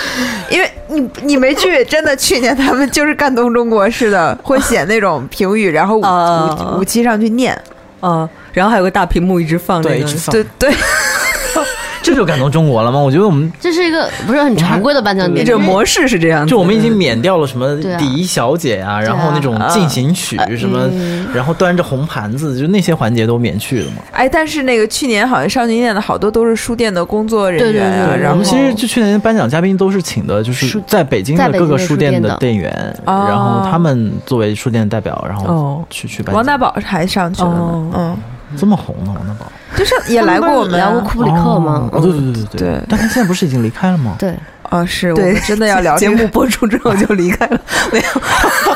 [0.50, 7.60] 因为你你没去，真的去年他们就是干动中国似的，会写那种评语，然后武啊武武器上去念。
[8.00, 10.32] 啊，然后还有个大屏幕一直放那对，一个直，放。
[10.32, 10.70] 对，对，
[12.02, 12.98] 这就感动中国了吗？
[12.98, 15.58] 我觉得我们这是一个不是很常规的颁奖典礼这个。
[15.58, 16.46] 模式是这样的。
[16.46, 20.88] 就我们已经免掉了什么礼仪小姐啊，然后那种进行曲什么，
[21.34, 24.02] 然后端着红盘子，就那些环节都免去了嘛。
[24.12, 32.70] 哎，但是那个去年好像少年店的好多都是书店的工作人员啊，对对对然后我们其实就去年颁奖嘉宾都是请的，就是在北京的各个书店的的店员，
[33.04, 36.34] 哦然后他们作为书店的代表，然后哦去去颁奖。
[36.34, 37.48] 王大宝还上去了
[37.94, 38.16] 嗯，
[38.56, 39.50] 这么红呢，王大宝？
[39.76, 41.88] 就是也来过我们啊聊过库布里克吗？
[41.92, 42.60] 哦，对对对对。
[42.60, 42.82] 对。
[42.88, 44.16] 但他现在不是已经离开了吗？
[44.18, 47.60] 对，啊，是我对们真的要聊节目播出之后就离开了，
[47.92, 48.04] 没有，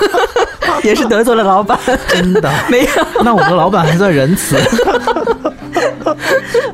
[0.84, 2.52] 也是得罪了老板，真的？
[2.70, 2.88] 没有。
[3.24, 4.56] 那我们的老板还算仁慈。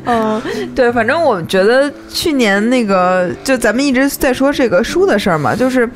[0.04, 0.40] 嗯，
[0.74, 5.88] 对，反正我觉得去年那个，就咱们一直在说这个书的事儿嘛，就是，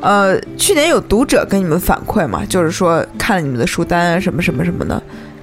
[0.00, 5.00] 呃，去年有读者跟你们反馈嘛，就是说看了你们的书单啊，什么什么什么的，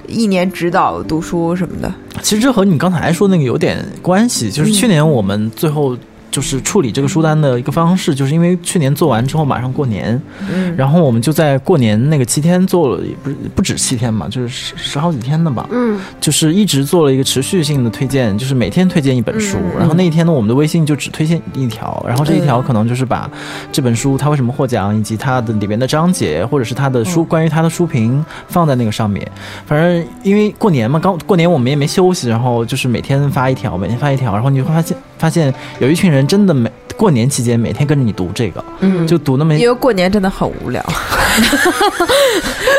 [0.08, 1.94] 一年指导读书什么的。
[2.22, 5.98] 其实这和你刚才说那个有点关系，就是去年我们最后。
[6.34, 10.20] 就是处理这个书单的一个方式，就是因为去年做完之后马上过年，
[10.52, 23.30] 嗯，然后我们就在过年那个七天做了，也不是不止七天嘛，就是十十好几天的吧，嗯，就是一直做了一个持续性的推荐，就是每天推荐一本书，然后那一天呢，我们的微信就只推荐一条，然后这一条可能就是把
[23.72, 29.30] 这本书它为什么获奖，以及它的里边的章节，或者是它的书关于它的书评放在那个上面，
[29.68, 36.23] 反正因为过年嘛，刚过年我们也没休息，然后就是每天发一条，每天发一条，然后你会发现发现有一群人。
[36.28, 40.84] 真的每过年期间每天跟着你读这个，嗯，就读那么，因为过年真的很无聊。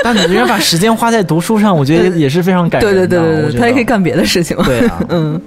[0.03, 2.95] 但你居然把时间花在读书上，我觉得也是非常感人。
[2.95, 4.57] 对对对对对，他也可以干别的事情。
[4.65, 5.41] 对啊， 嗯，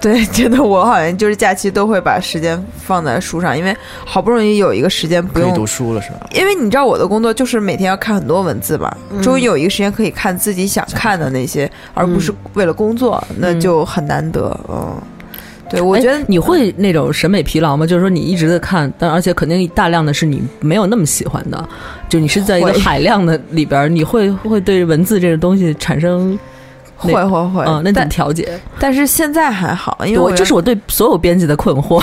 [0.00, 6.26] 对，觉得我好像就是假期都会把时间放在书上，因为好不容易有一个时间不用读书了，是吧？
[6.32, 15.00] 因为你知道我的工作就是每天要看很多文字吧，终于有一个时间可以看自己想看的那些，而不是为了工作，那就很难得，嗯。
[15.70, 17.86] 对，我觉得你会那种审美疲劳吗？
[17.86, 21.68] 就是说你一直在看，但而且肯定大量的是你没有那么喜欢的，
[22.08, 26.36] 就你是在一个海量的里边，你会会对文字这个东西产生
[26.96, 28.60] 会会会，嗯，那怎么调节？
[28.80, 32.02] 但是现在还好，因为我这是我对所有编辑的困惑。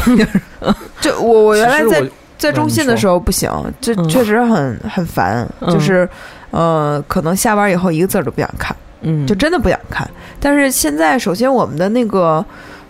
[1.01, 2.01] 就我我原来在
[2.37, 3.51] 在中信的时候不行，
[3.81, 6.07] 这确实很很烦，就是
[6.51, 10.09] 呃，可能下班以后一个字都不想看，嗯，就真的不想看。
[10.39, 12.45] 但是现在，首先我们的那个。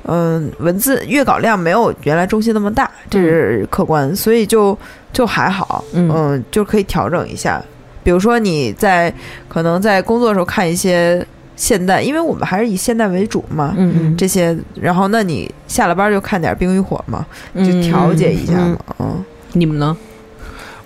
[0.08, 4.78] 嗯，文字阅稿量没有原来中心那么大，这是客观，所以就
[5.14, 7.62] 就还好，嗯，就可以调整一下。
[8.04, 9.14] 比如说你在
[9.50, 11.26] 可能在工作的时候看一些
[11.58, 19.98] 现代，因为我们还是以现代为主嘛，嗯嗯，这些，然后那你下了班就看点《冰与火》嘛，就调节一下嘛，嗯，你们呢？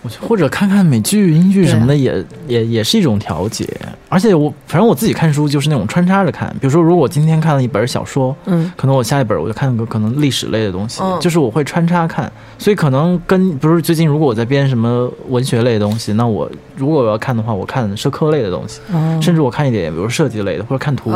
[0.03, 3.67] 我或者看看美剧、英剧什么的，也也也是一种调节。
[4.09, 6.49] 而且我反正我自己看书就是那种穿插着看。
[6.59, 12.29] 比如说，如果我今天看了一本小说，嗯，可能我下一本我就看个可能历史类的东西，就是我会穿插看。
[12.57, 18.81] 所以可能跟不是最近如果我在编什么文学类的东西，那我如果我要看的话，我看社科类的东西，
[19.21, 21.11] 甚至我看一点比如设计类的或者看图，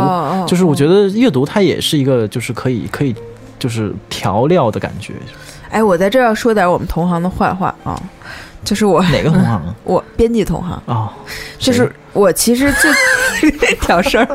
[0.47, 3.13] 就是我觉得阅读它也是一个就是可以可以
[3.57, 5.13] 就是调料的感觉。
[5.69, 8.01] 哎，我在这要说点我们同行的坏话啊。
[8.65, 9.75] 就是我哪个同行啊？
[9.85, 11.09] 我编辑同行啊，
[11.57, 14.27] 就是我其实最 挑事儿。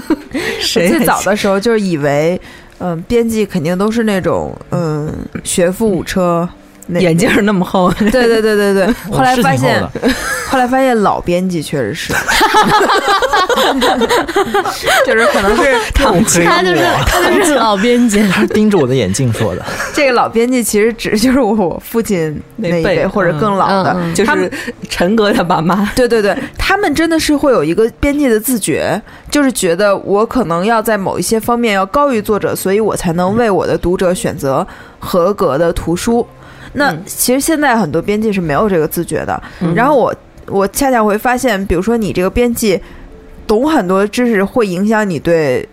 [0.88, 2.40] 最早的时候就是以为，
[2.78, 5.12] 嗯，编辑肯定都是那种嗯
[5.44, 6.48] 学富五车。
[7.00, 8.86] 眼镜那么厚， 对对对对对。
[9.10, 9.82] 后来发现，
[10.48, 12.12] 后来发现老编辑确实是，
[15.04, 16.12] 就是可能是他
[16.44, 19.64] 他就是他就是老编辑，他是盯着我的眼镜说的。
[19.92, 24.50] 这个老编辑其实指就是我父亲那一辈或者更老的，就是
[24.88, 25.90] 陈哥他爸妈。
[25.96, 34.66] 对对对，他们真的是会有一个编辑的自觉，就是觉得我可能要在某一些方面要高于作者，所以我才能为我的读者选择
[34.98, 36.26] 合格的图书。
[36.76, 39.42] 那其实现在很多编辑是没有这个自觉的，
[39.74, 40.14] 然后我
[40.46, 42.80] 我恰恰会发现，比如说你这个编辑
[43.46, 45.66] 懂很多知识，会影响你对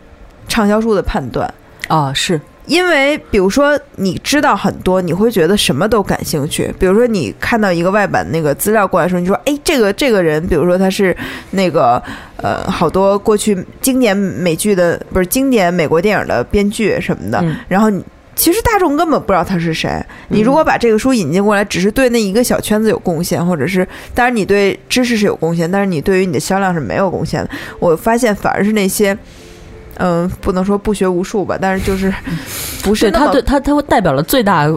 [0.48, 1.54] 畅销书的判断。
[1.90, 2.40] 啊，是。
[2.66, 6.74] 因为比如说你知道很多，你会觉得什么都感兴趣。
[6.80, 11.16] 比如说你看到一个外版那个资料过来的时候，你说哎，这个这个人，比如说他是
[11.52, 12.02] 那个
[12.38, 18.02] 呃好多过去经典美剧的不是经典美国电影的编剧什么的，然后你。
[18.36, 19.90] 其实大众根本不知道他是谁。
[20.30, 27.50] 你如果把这个书引进过来，只是对那一个小圈子有贡献，或者是当然你对知识是有贡献，但是你对于你的销量是没有贡献的。
[27.80, 29.18] 我发现反而是那些，
[29.98, 32.14] 嗯，不能说不学无术吧，但是就是
[32.84, 34.68] 不是他对他他会代表了最大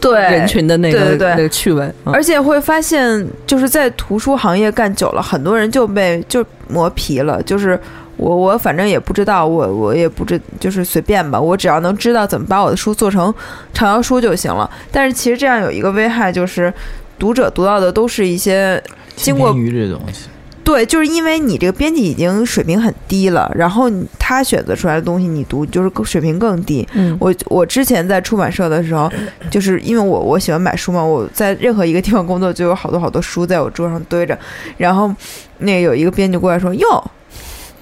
[0.00, 7.78] 对人群的那个那个趣味，而且会发现就是在图书行业干久了，很多人就被就磨皮了，就是。
[8.16, 13.32] 我我反正也不知道，我我也不知就是随便吧，我只要能知道怎么把我的书做成
[13.72, 14.70] 畅销书就行了。
[14.92, 16.72] 但是其实这样有一个危害，就是
[17.18, 18.82] 读者读到的都是一些
[19.16, 20.28] 经过鱼这东西。
[20.62, 26.88] 对，就是因为你这个编辑已经水平很低了，然后他选择出来的东西你读就是水平更低。
[26.94, 29.12] 嗯，我我之前在出版社的时候，
[29.50, 34.38] 就是因为我我喜欢买书嘛，我在任何一个地方工作就有好多好多书在我桌上堆着，
[34.78, 35.14] 然后
[35.58, 37.10] 那有一个编辑过来说哟。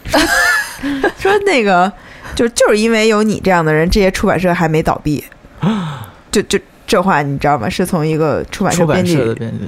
[1.18, 1.92] 说那个，
[2.34, 5.22] 就就是因为有你这样的人，这些出版社还没倒闭。
[6.30, 7.68] 就就这话你知道吗？
[7.68, 9.16] 是从一个出版社编辑，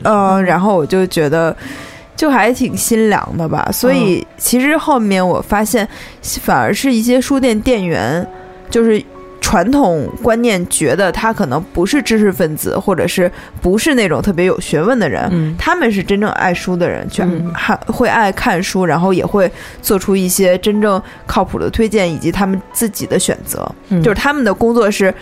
[0.03, 1.57] 嗯，然后我就觉得
[2.17, 3.69] 就还挺心凉的吧。
[3.73, 5.87] 所以其实后面我发现，
[6.23, 8.27] 反而是一些书店店员，
[8.71, 9.03] 就是
[9.45, 13.31] 传统观念觉得他可能不是知识分子，或者是
[13.61, 19.51] 不是那种特别有学问的人，嗯他们是真正爱书的人，全嗯还会爱看书，然后也会
[19.83, 23.71] 做出一些真正靠谱的推荐，以及他们自己的选择。
[23.91, 25.13] 嗯就是他们的工作是。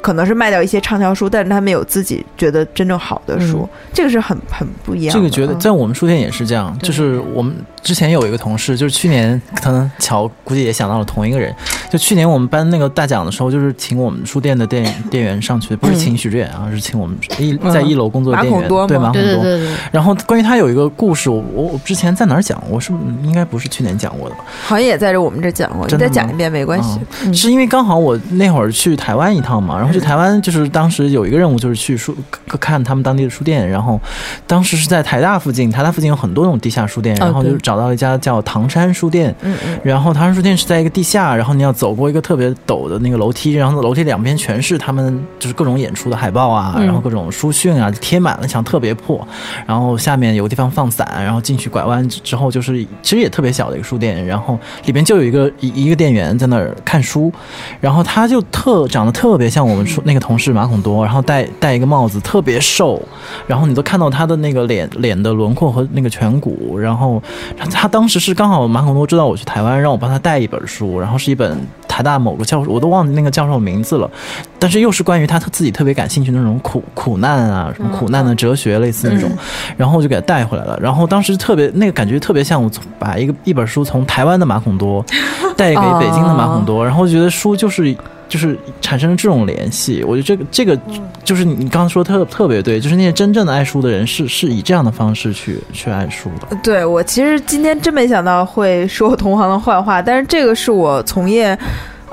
[0.00, 5.20] 可能是卖掉一些畅销书，但是他们有自己觉得真正好的书，这个是很很不一样的。
[5.20, 11.54] 这个觉得嗯在我们书店也是这样，就是我们之前有一个同事，就是去年可能乔估计也想到了同一个人，
[11.90, 19.12] 就去年我们颁那个大奖的时候，就是请我们书店的店店员上去，不是请许志远啊，是请我们一在一楼工作的店员，对马孔多。
[19.12, 22.62] 对对对对，然后关于他有一个故事，我我我之前在哪儿讲？
[22.70, 22.92] 我是
[23.24, 24.44] 应该不是去年讲过的吧？
[24.64, 26.98] 好像也在这我们这讲过，你再讲一遍没关系。
[27.24, 32.16] 嗯是因为刚好我那会儿去台湾一趟嘛，然后去台湾就是当时有一个任务就是去书
[32.60, 34.00] 看他们当地的书店，然后
[34.46, 46.84] 当时是在台大附近，台大附近有很多那种地下书店，然后就找到了一家叫唐山书店，嗯嗯，然后唐山书店是在一个地下，然后你要走过一个特别陡的那个楼梯，然后楼梯两边全是他们就是各种演出的海报啊，嗯。
[46.84, 49.26] 然后各种书讯啊，贴满了墙，特别破。
[49.66, 57.32] 然后下面有个地方放伞，然后进去拐弯之后就是其实也特别小的一个书店，然后里边就有一个一一个店员在那儿看书，
[57.80, 63.00] 然后他就特长得特别像我们说那个同事马孔多，然后戴戴一个帽子，特别瘦，
[63.46, 67.22] 然后你都看到他的那个脸脸的轮廓和那个颧骨，然后
[67.70, 74.10] 他当时是刚好马孔多知道我去台湾，让我帮他带一本书，然后是一本台大某个教授，我都忘记那个教授名字了，
[74.58, 79.30] 但是又是关于他他自己特别感兴趣的那种苦苦难啊，什么苦难的哲学类似那种，
[79.76, 80.78] 然后我就给他带回来了。
[80.80, 85.04] 然后当时特别那个感觉特别像我从把一个一本书从台湾的马孔多
[85.56, 87.96] 带给北京的马孔多，然后觉得书就是。
[88.32, 90.80] 就是产生了这种联系，我觉得这个这个
[91.22, 96.56] 就是你你刚刚说特特别对，就是那些真正的爱书的人是是以这样的方式去去爱书的。
[96.62, 101.58] 对我其实今天真没想到会说我同行的坏话，但是这个是我从业。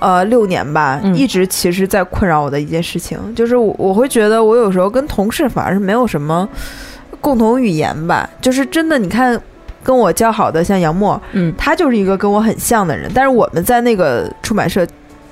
[0.02, 1.14] 呃，六年吧，嗯。
[1.14, 6.48] 一直其实在困扰我的一件事情，就是我我会觉得我有时候跟同事反而是没有什么
[7.20, 9.38] 共同语言吧，就是真的，你看
[9.84, 11.54] 跟我交好的像杨默，嗯。
[11.58, 14.88] 他就是一个跟我很像的人，但是我们在那个出版社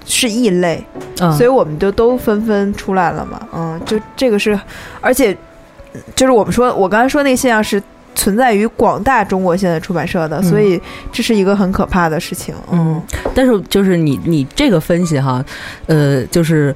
[0.08, 0.84] 是异类，
[1.20, 3.47] 嗯所以我们就都纷纷出来了嘛。
[3.53, 4.60] 嗯，就这个是，
[5.01, 5.38] 而且
[6.16, 7.80] 就是我们说，我刚才说那个现象是
[8.16, 10.82] 存在于广大中国现在出版社的，嗯所以
[11.12, 12.55] 这是一个很可怕的事情。
[12.72, 12.99] 嗯，
[13.36, 15.43] 但是就是你你这个分析哈，
[15.86, 16.76] 呃，就是。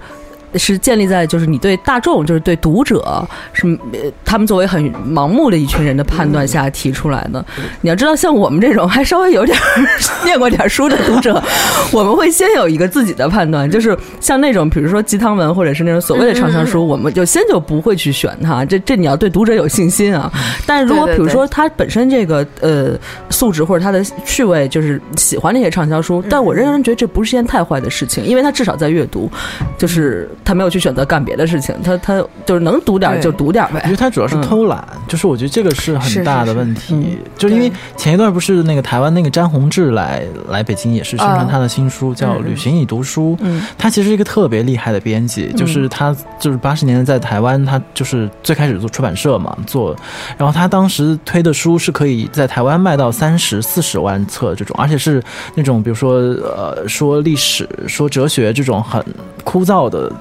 [0.56, 7.44] 是建立在就是你对大众，就是对读者是呃他们作为很盲目的一群人的判断下提出来的。
[7.82, 9.88] 你要知道，像我们这种还稍微有点儿
[10.26, 11.42] 念过点儿书的读者，
[11.92, 18.64] 我们会先有一个自己的判断，就是像那种比如说鸡汤文或者是那种所谓的畅销书，我们就先就不会去选它。
[18.66, 20.32] 这这你要对读者有信心啊。
[20.66, 22.92] 但是如果比如说他本身这个呃
[23.30, 29.30] 素质或者他的趣味就是喜欢那些畅销书，但我仍然觉得这不是件太坏的事情，因为他至少在阅读，
[29.78, 33.92] 就是他没有去选择干别的事情，他他就是能读点就读点呗我觉。
[33.92, 36.96] 得他主要是偷懒，就是我觉得这个是很大的问题。
[36.96, 43.36] 是是是就是因为前一段不是那个台湾那个詹宏志来来北京，也是宣传他的新书、叫《旅行与读书》。
[43.42, 49.96] 嗯他其实是一个特别厉害的编辑，就是他就是八十年代在台湾，他就是最开始做出版社嘛，做，
[50.38, 55.22] 然后他当时推的书是可以在台湾卖到三十四十万册这种，而且是
[55.56, 59.04] 那种比如说呃说历史、说哲学这种很
[59.44, 60.12] 枯燥的。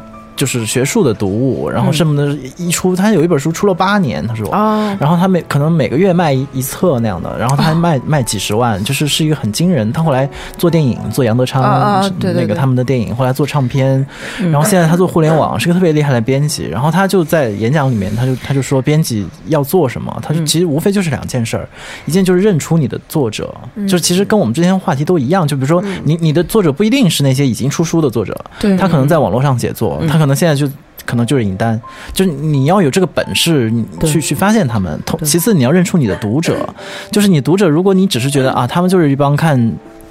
[0.40, 9.92] 就是学术的读物，然后什么的，一出他有一本书出了八年，他说，哦，然后他每可能每个月卖一一册那样的，然后他还卖、卖几十万，就是是一个很惊人。
[9.92, 10.26] 他后来
[10.56, 14.06] 做电影，做杨德昌、那个他们的电影，后来做唱片，
[14.38, 16.66] 然后现在他做互联网，是个特别厉害的编辑。
[16.66, 20.18] 然后他就在演讲里面，他就他就说，编辑要做什么？
[20.22, 21.68] 他就其实无非就是两件事儿，
[22.06, 28.70] 一件就是认出你的作者，就是其实跟我们之前话题都一样，就比如说你你的作者不一定是那些已经出书的作者，对。
[28.78, 30.68] 他可能在网络上写作，他可能现在就
[31.04, 31.80] 可能就是影单，
[32.12, 34.98] 就是你要有这个本事，你去去发现他们。
[35.24, 36.68] 其次，你要认出你的读者，
[37.10, 39.58] 就是你读者，如果你只是觉得啊，他们就是一帮看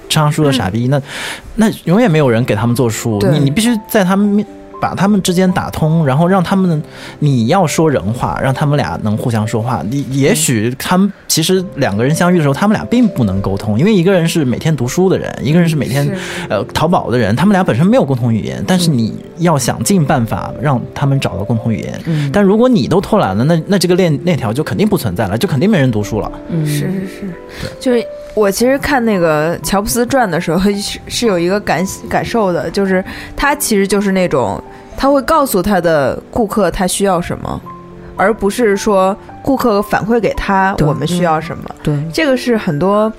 [0.08, 1.00] 畅销书的傻逼，那
[1.56, 3.18] 那永远没有人给他们做书。
[3.30, 4.46] 你你必须在他们面。
[4.80, 6.82] 把他们之间打通，然后让他们，
[7.18, 9.84] 你要说人话，让他们俩能互相说话。
[9.90, 16.14] 你也许他们其实两个人相遇的时候，他们俩并不能沟通，因为一个人是每天读书的人，一个人是每天是
[16.48, 22.00] 呃淘宝的人，他们俩本身没有共同语言，但是你要想尽办法让他们找到共同语言。
[22.06, 26.30] 嗯但如果你都偷懒了，那那这个链链条就肯定不存在了，就肯定没人读书了。
[26.48, 27.34] 嗯是是是，
[27.80, 33.04] 就是我其实看那个乔布斯传的时候是是有一个感感受的，就是
[33.36, 34.62] 他其实就是那种
[34.96, 37.60] 他会告诉他的顾客他需要什么，
[38.16, 41.64] 而不是说顾客反馈给他我们需要什么。
[41.82, 43.12] 对，这个是很多。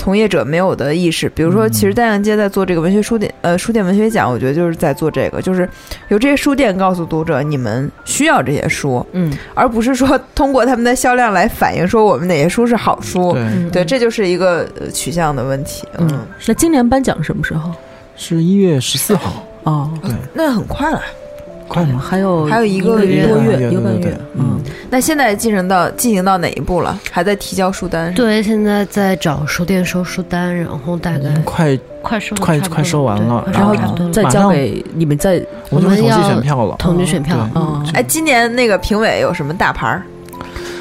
[0.00, 1.28] 从业者没有的意识。
[1.28, 5.68] 比如说，其实单阳街在做这个文学书店，呃，书店文学奖，我觉得就是在做这个，就是
[6.08, 13.34] 由这些书店告诉读者，你们需要这些书，嗯，而不是说通过他们的销量来反映说我们哪些书是好书。
[13.34, 15.86] 对，对，这就是一个呃取向的问题。
[15.98, 17.70] 嗯，嗯，那今年颁奖什么时候？
[18.16, 21.02] 是一月十四号，哦，对，那很快了。
[21.70, 22.02] 快吗？
[22.04, 24.60] 还有还有一个个月一个半月，嗯，
[24.90, 26.98] 那现在进行到进行到哪一步了？
[27.12, 33.72] 还在提交书单？，对，现在在找书店收书单，然后大概快，快收快快收完了然后
[34.10, 36.74] 再交给你们再，我们就统计选票了。
[36.76, 37.62] 统计选票对。
[37.62, 40.02] 哦，哎，今年那个评委有什么大牌儿？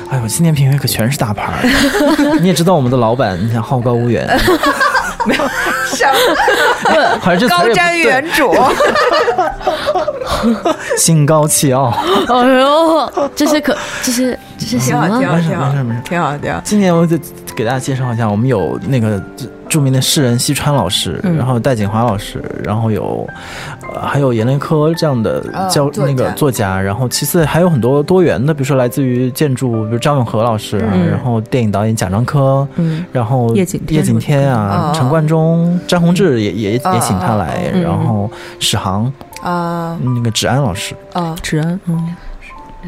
[0.10, 1.62] 哎呦，今年评委可全是大牌儿，
[2.42, 4.28] 你也知道我们的老板，你想好高骛远，
[5.34, 6.12] 上
[7.22, 8.54] 好像这词儿也不高瞻远瞩。
[10.98, 11.94] 心高气傲。
[12.28, 15.28] 哎呦，这是可这是这是什挺好，挺？
[15.28, 15.70] 好，挺好
[16.04, 16.62] 挺好，挺好。
[16.64, 17.18] 今年我得
[17.60, 19.22] 给大家介绍一下，我们有那个
[19.68, 21.36] 著名的诗人西川老师，嗯。
[21.36, 23.28] 然后戴锦华老师，然后有
[23.94, 31.10] 呃还有阎连科这样的哦教、那个作家，然后其次还有很多多元的，比如说来自于建筑，比如张永和老师啊，嗯。
[31.10, 32.66] 然后电影导演贾樟柯。
[32.78, 37.82] 嗯，然后叶景天叶景天啊，哦陈冠中、张宏志也也也哦请他来，嗯。
[37.84, 39.12] 然后史航
[39.44, 40.00] 啊。
[40.02, 42.16] 那个芷安老师，啊芷安，嗯，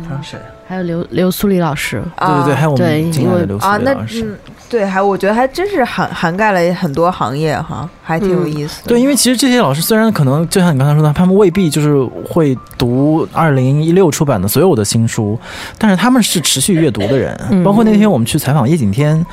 [0.08, 0.40] 还有谁？
[0.72, 4.24] 还有刘刘苏丽老师，对对对，还有我们敬爱的刘思啊，那维老师。
[4.24, 8.88] 嗯，对，还我觉得还真是涵涵盖了很多行业哈，还挺有意思的。
[8.88, 15.38] 对，因为其实这些老师虽然可能就像你刚才说的，他们未必就是会读二零一六出版的所有的新书，
[15.78, 17.38] 但是他们是持续阅读的人。
[17.50, 19.26] 嗯包括那天我们去采访叶景天，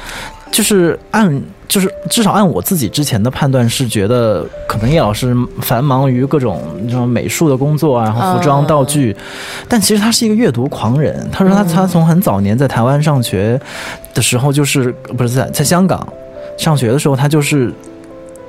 [0.51, 9.15] 就是按就是至少按我自己之前的判断是觉得，可能叶老师繁忙于各种这种美术的工作啊，然后服装嗯道具，
[9.69, 11.29] 但其实他是一个阅读狂人。
[11.31, 13.61] 他说他他从很早年在台湾上学
[14.15, 16.07] 的时候，就是不是在在香港
[16.57, 17.73] 上学的时候，他就是。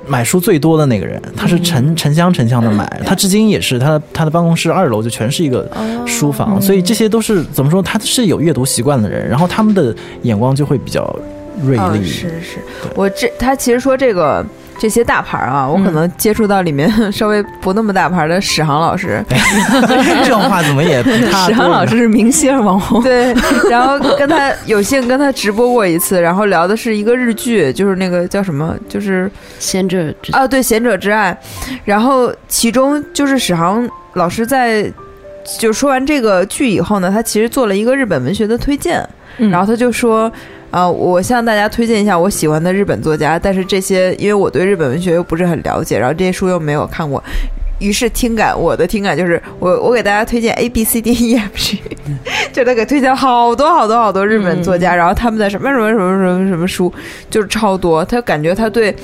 [0.07, 5.69] 买书最多的那个人，他是沉沉箱沉箱的买，他至今也是他他的办公室二楼就全是一个
[6.07, 7.79] 书房，所以这些都是怎么说？
[7.79, 11.15] 他是有阅读习惯的人，然后他们的眼光就会比较
[11.63, 12.03] 锐啊，利。
[12.03, 12.59] 是是，
[12.95, 14.45] 我这他其实说这个
[14.77, 19.23] 这些大牌儿啊，我可能接触到里面 稍微不那么大牌儿的史航老师，
[20.23, 23.33] 这种话怎么也不太 史航老师是明星网红，对，
[23.69, 29.29] 然后跟他有幸跟他直播过一次，然后聊的是一个日剧，就是那个叫什么，就是
[29.59, 31.37] 贤者之啊，对，《贤者之爱》，
[31.83, 34.91] 然后其中就是史航老师在
[35.59, 39.05] 就说完这个剧以后呢，他其实做了一个日本文学的推荐，
[39.39, 39.49] 嗯。
[39.49, 40.31] 然后他就说。
[40.71, 47.23] 啊、我向大家推荐一下我喜欢的日本作家，但是这些因为我对日本文学又不是很了解，然后这些书又没有看过，
[47.79, 51.81] 于是听感我的听感就是我我给大家推荐 A B C D E F G，
[52.53, 56.93] 就他给推荐好多好多好多日本作家，然后他们的什么什么什么什么什么书
[57.29, 58.95] 就是超多，他感觉他对。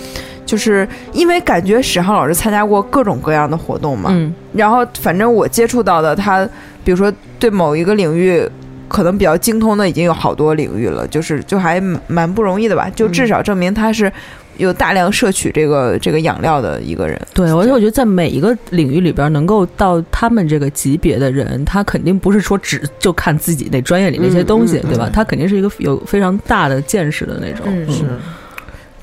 [0.45, 4.31] 就是因为感觉史航老师参加过各种各样的活动嘛，嗯。
[4.53, 6.47] 然后反正我接触到的他，
[6.83, 8.47] 比如说对某一个领域
[8.87, 14.11] 可能比较精通的已经有好多领域了，就是就还蛮蛮不容易的吧，就至少证明他是
[14.57, 17.19] 有大量摄取这个这个养料的一个人。
[17.33, 25.09] 对，而且我觉得在每一个领域里边，能够到他们这个级别的人，他肯定不是说只就看自己那专业里那些东西，对吧？
[25.11, 27.65] 他肯定是一个有非常大的见识的那种。
[27.67, 28.03] 嗯是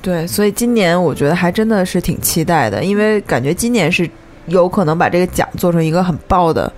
[0.01, 4.09] 对，所以今年我觉得还真的是挺期待的，因为感觉今年是
[4.47, 6.69] 有可能把这个奖做成一个很爆的，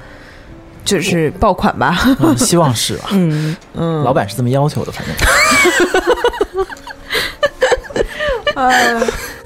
[0.86, 1.98] 就是爆款吧。
[2.20, 3.10] 嗯，希望是吧？
[3.18, 6.66] 嗯，嗯，老板是这么要求的，反正。
[8.56, 9.02] 呃，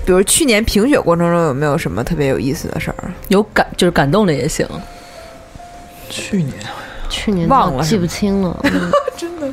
[0.05, 3.11] 比如去年评选过程中有没有什么特别有意思的事儿？
[3.29, 4.67] 有感就是感动的也行。
[6.09, 6.53] 去年
[7.09, 8.91] 去年忘了记不清了，嗯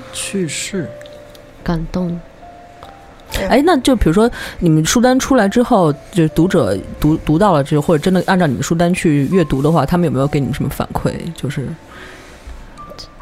[0.12, 0.91] 去世，
[1.64, 2.20] 感动。
[3.48, 11.12] 哎，那就比如说你们书单出来之后，就读者读读到了之后，或者真的按照你们书单去阅读的话，他们有没有给你们什么反馈？
[11.34, 11.68] 就是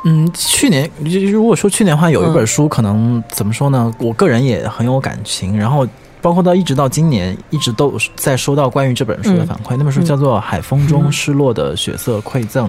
[0.05, 0.88] 嗯，去年
[1.32, 3.92] 如果说去年的话，有一本书，可能怎么说呢？
[3.98, 5.86] 我个人也很有感情，然后。
[6.25, 9.77] 包括到一直到今年，一直都在收到关于这本书的反馈。
[9.77, 12.66] 那本书叫做《海风中失落的血色馈赠》，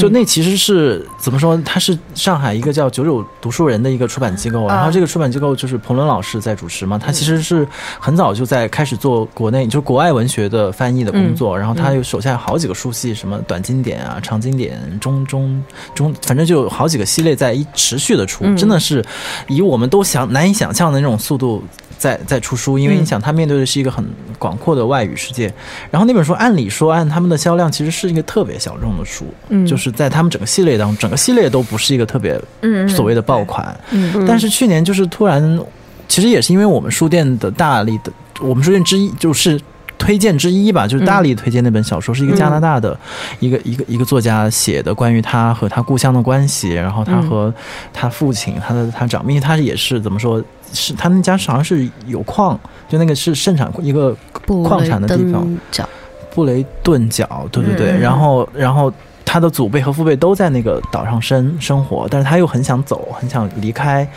[0.00, 1.60] 就那其实是怎么说？
[1.64, 6.96] 它是上海一个叫九九读书人的一个出版机构，然后这个出版机构就是彭伦老师在主持嘛。
[6.96, 7.66] 他其实是
[7.98, 15.60] 很早就在开始做国内就国外文学的翻译的工作，然后他有手下有好几个书系，什么短经典啊、长经典、中中
[15.96, 19.04] 中，反正就有好几个系列在一持续的出，真的是
[19.48, 21.60] 以我们都想难以想象的那种速度。
[21.98, 24.02] 在在出书，因为你想，他面对的是一个很
[24.38, 25.52] 广阔的外语世界。
[25.90, 33.78] 然后那本书按理说，按他们的销量，其实是一个特别小众的书，嗯就是在他们整个系列当中，整个系列都不是一个特别嗯所谓的爆款。
[33.90, 35.60] 嗯但是去年就是突然
[36.06, 39.60] 其实也是因为我们书店的大力的，我们书店之一就是。
[39.98, 42.98] 推荐之一吧，就是大力推荐那本小说，是一个加拿大的
[43.40, 47.52] 一个、一个一个作家写的，关于他和他故乡的关系，然后他和
[47.92, 50.42] 他父亲、他的他长，因为他也是怎么说，
[50.72, 54.16] 是他们家好像是有矿，就那个是盛产一个
[54.64, 55.86] 矿产的地方，角
[56.30, 58.00] 布雷顿角，对对对，嗯。
[58.00, 58.92] 然后然后
[59.30, 64.08] 他的祖辈和父辈都在那个岛上生生活，但是他又很想走，很想离开，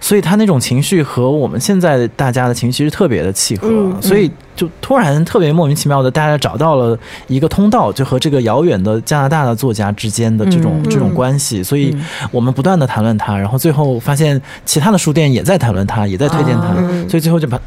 [0.00, 6.96] 所以他那种情绪和我们现在大家的情绪是特别的契合，嗯所以就突然特别莫名其妙的，大家找到了
[7.26, 11.96] 一个通道，就和这个遥远的加拿大的作家之间的这种、嗯这种关系，所以
[12.30, 17.08] 我们不断的谈论他，然后最后发现其他的书店也在谈论他，也在推荐他，嗯。
[17.08, 17.60] 所以最后就把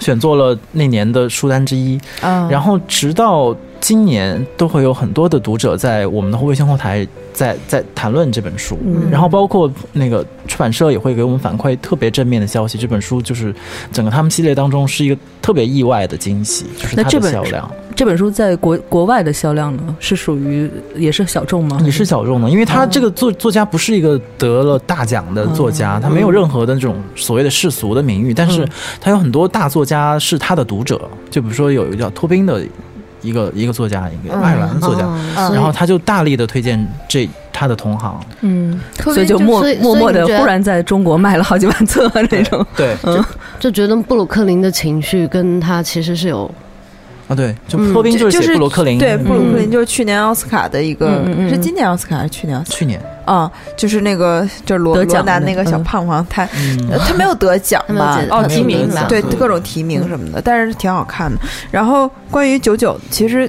[0.00, 1.98] 选做了那年的书单之一。
[2.22, 9.08] 嗯，然后直到今年都会有很多的读者在我们的微信后台在在谈论这本书，嗯。
[9.10, 12.76] 然后包括那个出版社也会给我们反馈特别正面的消息。
[12.76, 13.54] 这本书就是
[13.90, 17.70] 整个他们系列当中是一个特别意外的惊喜，就是它那这本的销量。
[17.96, 21.80] 这本书在国国外的销量呢，是属于也是小众吗？
[21.82, 28.66] 也是小众的，因为他这个作作家不是一个得了大奖的作家，他没有任何的这种所谓的世俗的名誉，但是
[29.00, 31.00] 他有很多大作家是他的读者，
[31.30, 32.62] 就比如说有一个叫托宾的
[33.22, 35.04] 一个一个作家，一个爱尔兰作家，
[35.36, 35.52] 嗯。
[35.54, 37.28] 然后他就大力的推荐这
[37.60, 42.66] 他的同行，嗯，所以就默默默的忽然在中国卖了好几万册那种。
[42.74, 42.96] 对
[43.58, 46.50] 就觉得布鲁克林的情绪跟他其实是有
[47.28, 53.34] 啊对，就嗯托宾就是就是写布鲁克林，对，布鲁克林嗯就是去年奥斯卡的一个，是今年奥斯卡还是去年去年，卡？
[53.34, 55.84] 啊、就是那个就是罗得罗南那个小嗯。
[55.84, 56.48] 胖胖，他、
[57.06, 57.84] 他没有得奖。
[57.86, 58.20] 他没有吧？
[58.30, 59.36] 哦，提名对嗯。
[59.38, 61.38] 各种提名什么的，但是挺好看的。
[61.70, 63.48] 然后关于九九，其实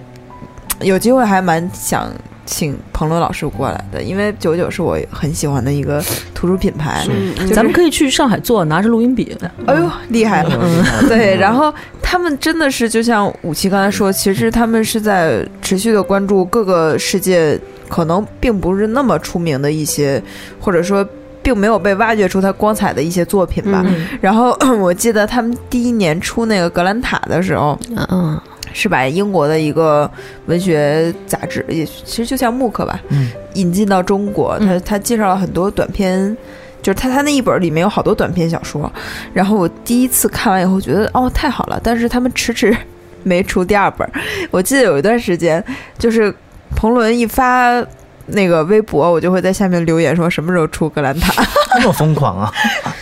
[0.82, 2.12] 有机会还蛮想
[2.52, 6.04] 请彭罗老师过来的，因为九九是我很喜欢的一个
[6.36, 7.08] 图书品牌。
[7.56, 9.36] 咱们可以去上海做，拿着录音笔。
[9.66, 10.60] 哎呦，厉害了！
[10.62, 20.22] 嗯 对，然后他们真的是就像武奇刚才说，其实他们是在持续的关注各个世界可能并不是那么出名的一些，
[20.60, 21.08] 或者说
[21.42, 23.82] 并没有被挖掘出它光彩的一些作品吧。
[23.88, 28.42] 嗯然后我记得他们第一年出那个格兰塔的时候，嗯嗯
[28.74, 30.10] 是把英国的一个
[30.46, 34.58] 文学杂志，也其实就像木刻吧，嗯引进到中国。
[34.60, 36.36] 他他介绍了很多短篇，
[36.82, 38.92] 就是他他那一本里面有好多短篇小说。
[39.34, 42.76] 然后我第一次看完以后觉得哦太好了，但是他们迟迟
[43.24, 44.10] 没出第二本。
[44.50, 45.64] 我记得有一段时间，
[45.98, 46.34] 就是
[46.76, 47.84] 彭伦一发。
[48.28, 51.44] 那个微博，我就会在下面留言说什么时候出格兰塔。
[51.74, 52.54] 这么疯狂啊！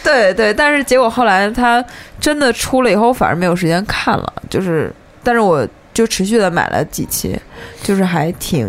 [0.02, 1.84] 对对，但是结果后来他
[2.20, 4.34] 真的出了以后，反而没有时间看了。
[4.50, 4.92] 就是，
[5.24, 7.38] 但是我就持续的买了几期，
[7.84, 8.68] 就是还挺，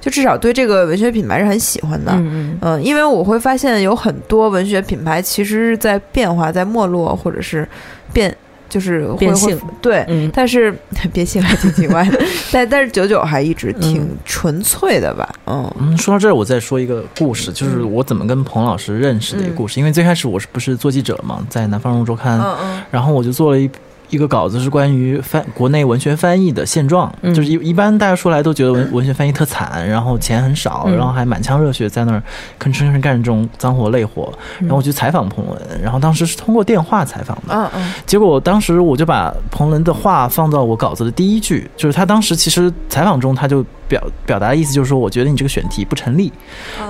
[0.00, 2.12] 就至少对这个文学品牌是很喜欢的。
[2.14, 7.68] 嗯嗯，因为我会发现有很多文学品牌其实是在变化、在没落，或者是
[8.12, 8.34] 变，
[8.68, 10.04] 就是会变性会对。
[10.08, 10.74] 嗯但是
[11.12, 12.18] 变性还挺奇怪的，
[12.50, 19.78] 但但是九九还一直挺嗯纯粹的吧，嗯嗯，说到这儿，我再说一个故事，就是我怎么跟彭老师认识的一个故事。
[19.78, 23.68] 因为最开始我是不是做记者嘛，在南方人物周刊，嗯嗯然后我就做了一
[24.14, 27.12] 一个稿子，是关于翻国内文学翻译的现状。
[27.22, 32.22] 嗯就是一一般大家说来都觉得文文学翻译特惨，然后钱很少，嗯然后还满腔热血在那儿
[32.60, 34.32] 吭哧吭哧干这种脏活累活。
[34.60, 37.54] 然后我去采访彭文，然后当时是通过电话采访的。
[37.54, 46.32] 嗯嗯结果当时我就把彭伦的话放到我稿子的第一句，就是他当时其实采访中他就表表达的意思就是说，我觉得你这个选题不成立，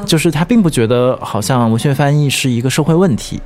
[0.06, 3.40] 就是他并不觉得好像文学翻译是一个社会问题，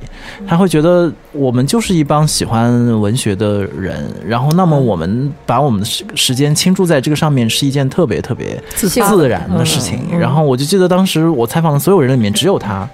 [0.47, 9.99] 他会觉得我们就是一帮喜欢文学的人，然后那么我们把我们的时时间倾注在这个上面是一件特别特别自然的事情。
[10.19, 12.87] 然后我就记得当时我采访的所有人里面，只有他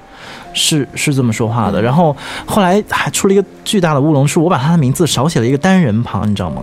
[0.53, 1.81] 是是这么说话的。
[1.81, 6.61] 然后后来还出了一个巨大的乌龙，是我把他的名字少写了一个单人旁，你知道吗？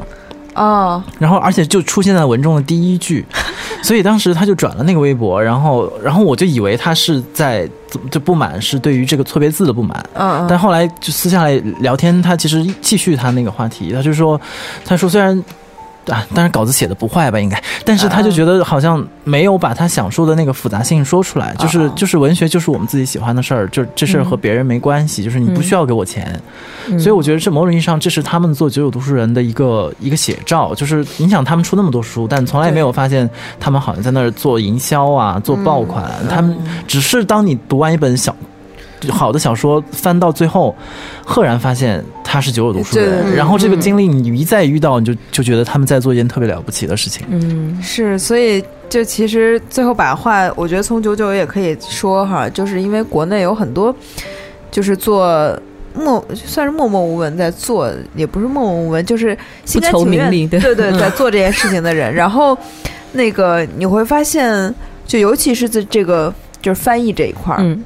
[0.54, 3.24] 哦，然后而且就出现在文中的第一句，
[3.82, 7.68] 所以当时他就转了那个微博，然后然后我就以为他是在
[8.10, 10.46] 就不满是对于这个错别字的不满，嗯嗯。
[10.48, 14.40] 但后来就私下来聊天，他其实继续他那个话题，他就说，
[14.84, 15.42] 他说虽然。
[16.06, 26.40] 啊，当然稿子写的不坏吧，应该，但是他就觉得好像没有把他想说的那个复杂性说出来，就是就是文学就是我们自己喜欢的事儿，就这事儿和别人没关系，就是你不需要给我钱，
[26.98, 33.28] 所以我觉得这某种意义上这是他们做九九读书人的一个一个写照，就是你想他们出那么多书，但从来没有发现
[33.60, 38.34] 他们好像在那儿做营销啊，做爆款，他们只是当你读完一本小。
[39.10, 40.74] 好的小说翻到最后，
[41.24, 47.26] 赫然发现他是九九读书人，然后这个经历你一再遇到，你就就觉得他们在做一件特别了不起的事情。
[47.30, 53.94] 嗯是，所以就其实最后把话，我觉得从九九也可以说哈，就是因为国内有很多
[54.70, 55.58] 就是做
[55.94, 62.14] 默算是默默无闻在做，也不是默默无闻，就是心甘不求情愿对对对，嗯 在做这件事情的人。
[62.14, 62.56] 然后
[63.12, 64.74] 那个你会发现，
[65.06, 66.32] 就尤其是在这个
[66.62, 67.84] 就是翻译这一块儿，嗯，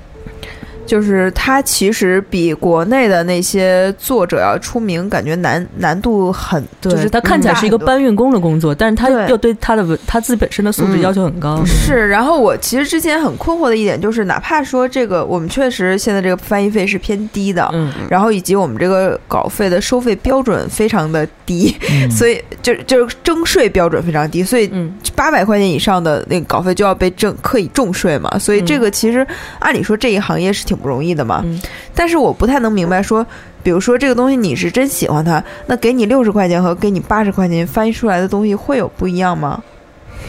[0.87, 11.63] 就是他其实比国内的那些作者要出名，感觉难难度很，对，就是他看起来是一个搬运工的工作，但是他对又对他的文他自己本身的素质嗯要求很高。
[11.65, 22.11] 是，然后我其实之前很困惑的一点就是，哪怕说这个我们确实现在这个翻译费是偏低的，嗯，然后以及我们这个稿费的收费标准非常的低，嗯。
[22.11, 24.95] 所以就就是征税标准非常低，所以嗯。
[25.15, 29.27] 八百块钱以上的那个稿费就要被征可以重税嘛，所以这个其实
[29.59, 31.61] 按理说这一行业是挺不容易的嘛，嗯
[31.95, 33.27] 但是我不太能明白说。
[33.63, 39.61] 比如说这个东西你是真喜欢它，那给你六十块钱和给你八十块钱翻译出来的东西会有不一样吗？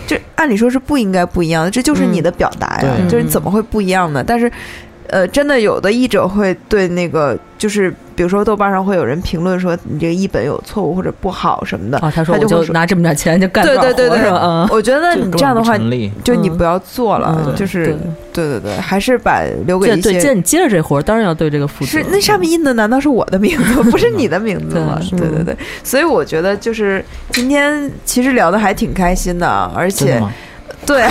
[0.08, 4.24] 这按理说是不应该不一样的，这就是你的表达呀，对就是怎么会不一样呢？
[4.26, 4.52] 但是，
[5.08, 14.40] 呃，真的有的译者会对那个，就是比如说豆瓣上会有人评论说你这个译本有错误或者不好什么的，啊，他说我就拿这么点钱就干对对对对活是吧？
[14.44, 15.78] 嗯，我觉得你这样的话，
[16.24, 17.96] 就你不要做了，嗯就是
[18.34, 21.92] 对对对对，还是把留给对对，一些既然你接着这活儿，当然要对这个负责。
[21.92, 25.00] 是那上面印的难道是我的名字， 不是你的名字吗？
[25.12, 30.20] 对对对对，所以我觉得就是今天其实聊的还挺开心的，啊，而且？
[30.88, 31.06] 对，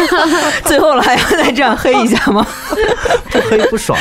[0.64, 2.44] 最后了还要再这样黑一下吗？
[3.30, 3.96] 不黑不爽。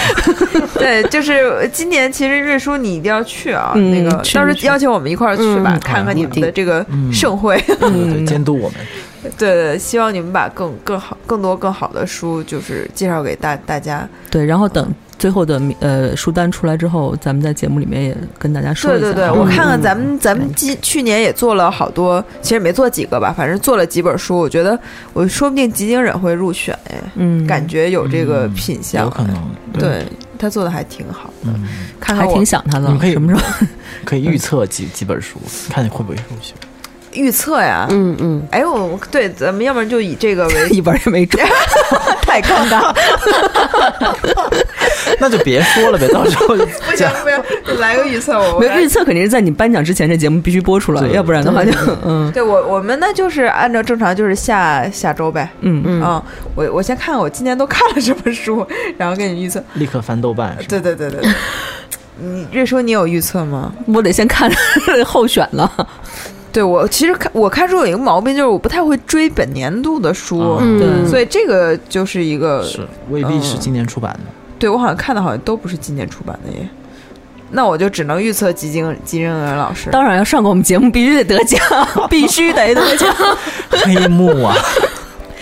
[0.76, 7.62] 对，就是今年其实瑞叔你一定要去啊，嗯那个到时候邀请我们一块儿去吧，嗯看看你们的这个嗯盛会。
[7.68, 8.78] 对，监督我们。
[9.38, 14.08] 对对，希望你们把更更好、更多更好的书，就是介绍给大大家。
[14.32, 14.90] 对，然后等
[15.20, 19.00] 最后的呃书单出来之后，咱们在节目里面也跟大家说一下。
[19.02, 24.40] 对对对，我看看咱们咱们今去年也做了好多，其实没做几个吧，反正做了几本书。
[24.40, 24.80] 我觉得
[25.14, 29.36] 我说不定吉井忍会入选，哎，嗯，感觉有这个嗯品相，有可能。
[29.74, 30.04] 对
[30.38, 31.52] 他做的还挺好的。
[32.00, 33.68] 看看我挺想他的你们可，以什么时候？
[34.06, 35.38] 可以预测几几本书，
[35.70, 36.56] 看你会不会入选。
[37.14, 41.42] 预测呀，嗯嗯，哎，我对咱们要不然就以这个为 一本也没中。
[42.42, 42.96] 太尴尬，
[45.20, 51.72] 那就别说了呗，到时候 不行不行，来个预测，我没有预测肯定是在你颁奖之前，这节目必须播出来，要不然的话就
[52.06, 55.50] 嗯对我我们呢就是按照正常就是下下周呗。
[55.62, 56.24] 嗯嗯啊、
[56.56, 58.66] 我我先看看我今年都看了什么书，
[58.98, 59.64] 然后给你预测。
[59.74, 60.56] 立刻翻豆瓣。
[60.68, 61.32] 对对对对对，
[62.22, 63.72] 你瑞叔你有预测吗？
[63.88, 64.52] 我得先看
[65.06, 65.72] 候选了。
[66.52, 74.20] 对我其实看我看书有一个毛病，就是我不太会追本年度的书，啊嗯对所以这个就是一个是未必是今年出版的。
[74.58, 76.68] 对我好像看的好像都不是今年出版的耶。
[77.52, 79.90] 那我就只能预测吉金吉仁恩老师。
[79.90, 81.60] 当然要上过我们节目，必须得得奖，
[82.08, 83.16] 必须得得奖。
[83.86, 84.54] 黑幕啊，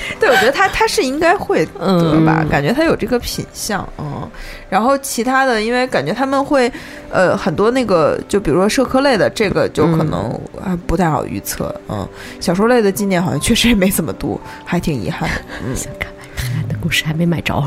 [0.19, 4.29] 对，我觉得他他是应该会得嗯吧，感觉他有这个品相，嗯。
[4.69, 6.71] 然后其他的，因为感觉他们会，
[7.09, 12.07] 呃，很多那个，就比如说社科类的，这个就可能还不太好预测，嗯。
[12.39, 15.35] 小说类的今年好像确实也没怎么读，还挺遗憾的，
[15.65, 15.75] 嗯。
[15.75, 17.63] 想看黑暗的故事还没买着。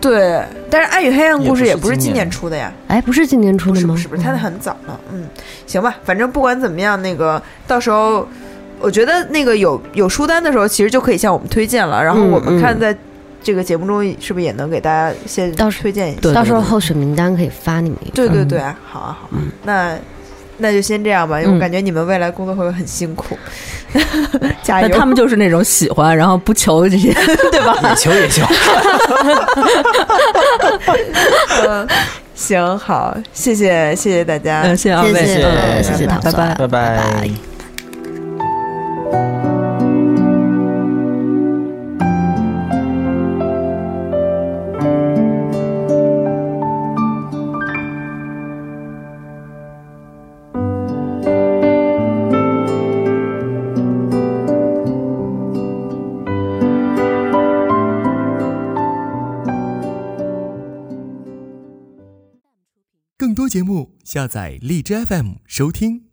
[0.00, 3.88] 对，但是《爱与黑暗故事》也也不是今年年出的呀，哎，不是今年出的吗？
[3.88, 5.28] 不是不是不是，它很早了，嗯。
[5.66, 8.26] 行吧，反正不管怎么样，那个到时候。
[8.80, 12.02] 我觉得那个有有书单的时候，其实就可以向我们推荐了。
[12.02, 12.96] 然后嗯我们看嗯在
[13.42, 16.32] 这个节目中是不是也能给大家先到时推荐一下？
[16.32, 17.98] 到时候候选名单可以发你们。
[18.14, 18.60] 对对对，
[18.90, 19.94] 好啊好啊，那
[20.58, 23.38] 那就先这样吧，因为我嗯感觉你们未来工作会很辛苦，
[24.62, 24.88] 加油！
[24.88, 27.12] 那他们就是那种喜欢，然后不求这些，
[27.52, 27.76] 对吧？
[27.88, 28.42] 也求也求。
[31.66, 31.86] 嗯
[32.34, 36.54] 行好，谢谢谢谢大家，嗯，谢谢二位，谢谢嗯谢谢唐拜拜。
[36.54, 37.55] 拜拜。
[64.16, 66.05] 下载荔枝 FM 收听。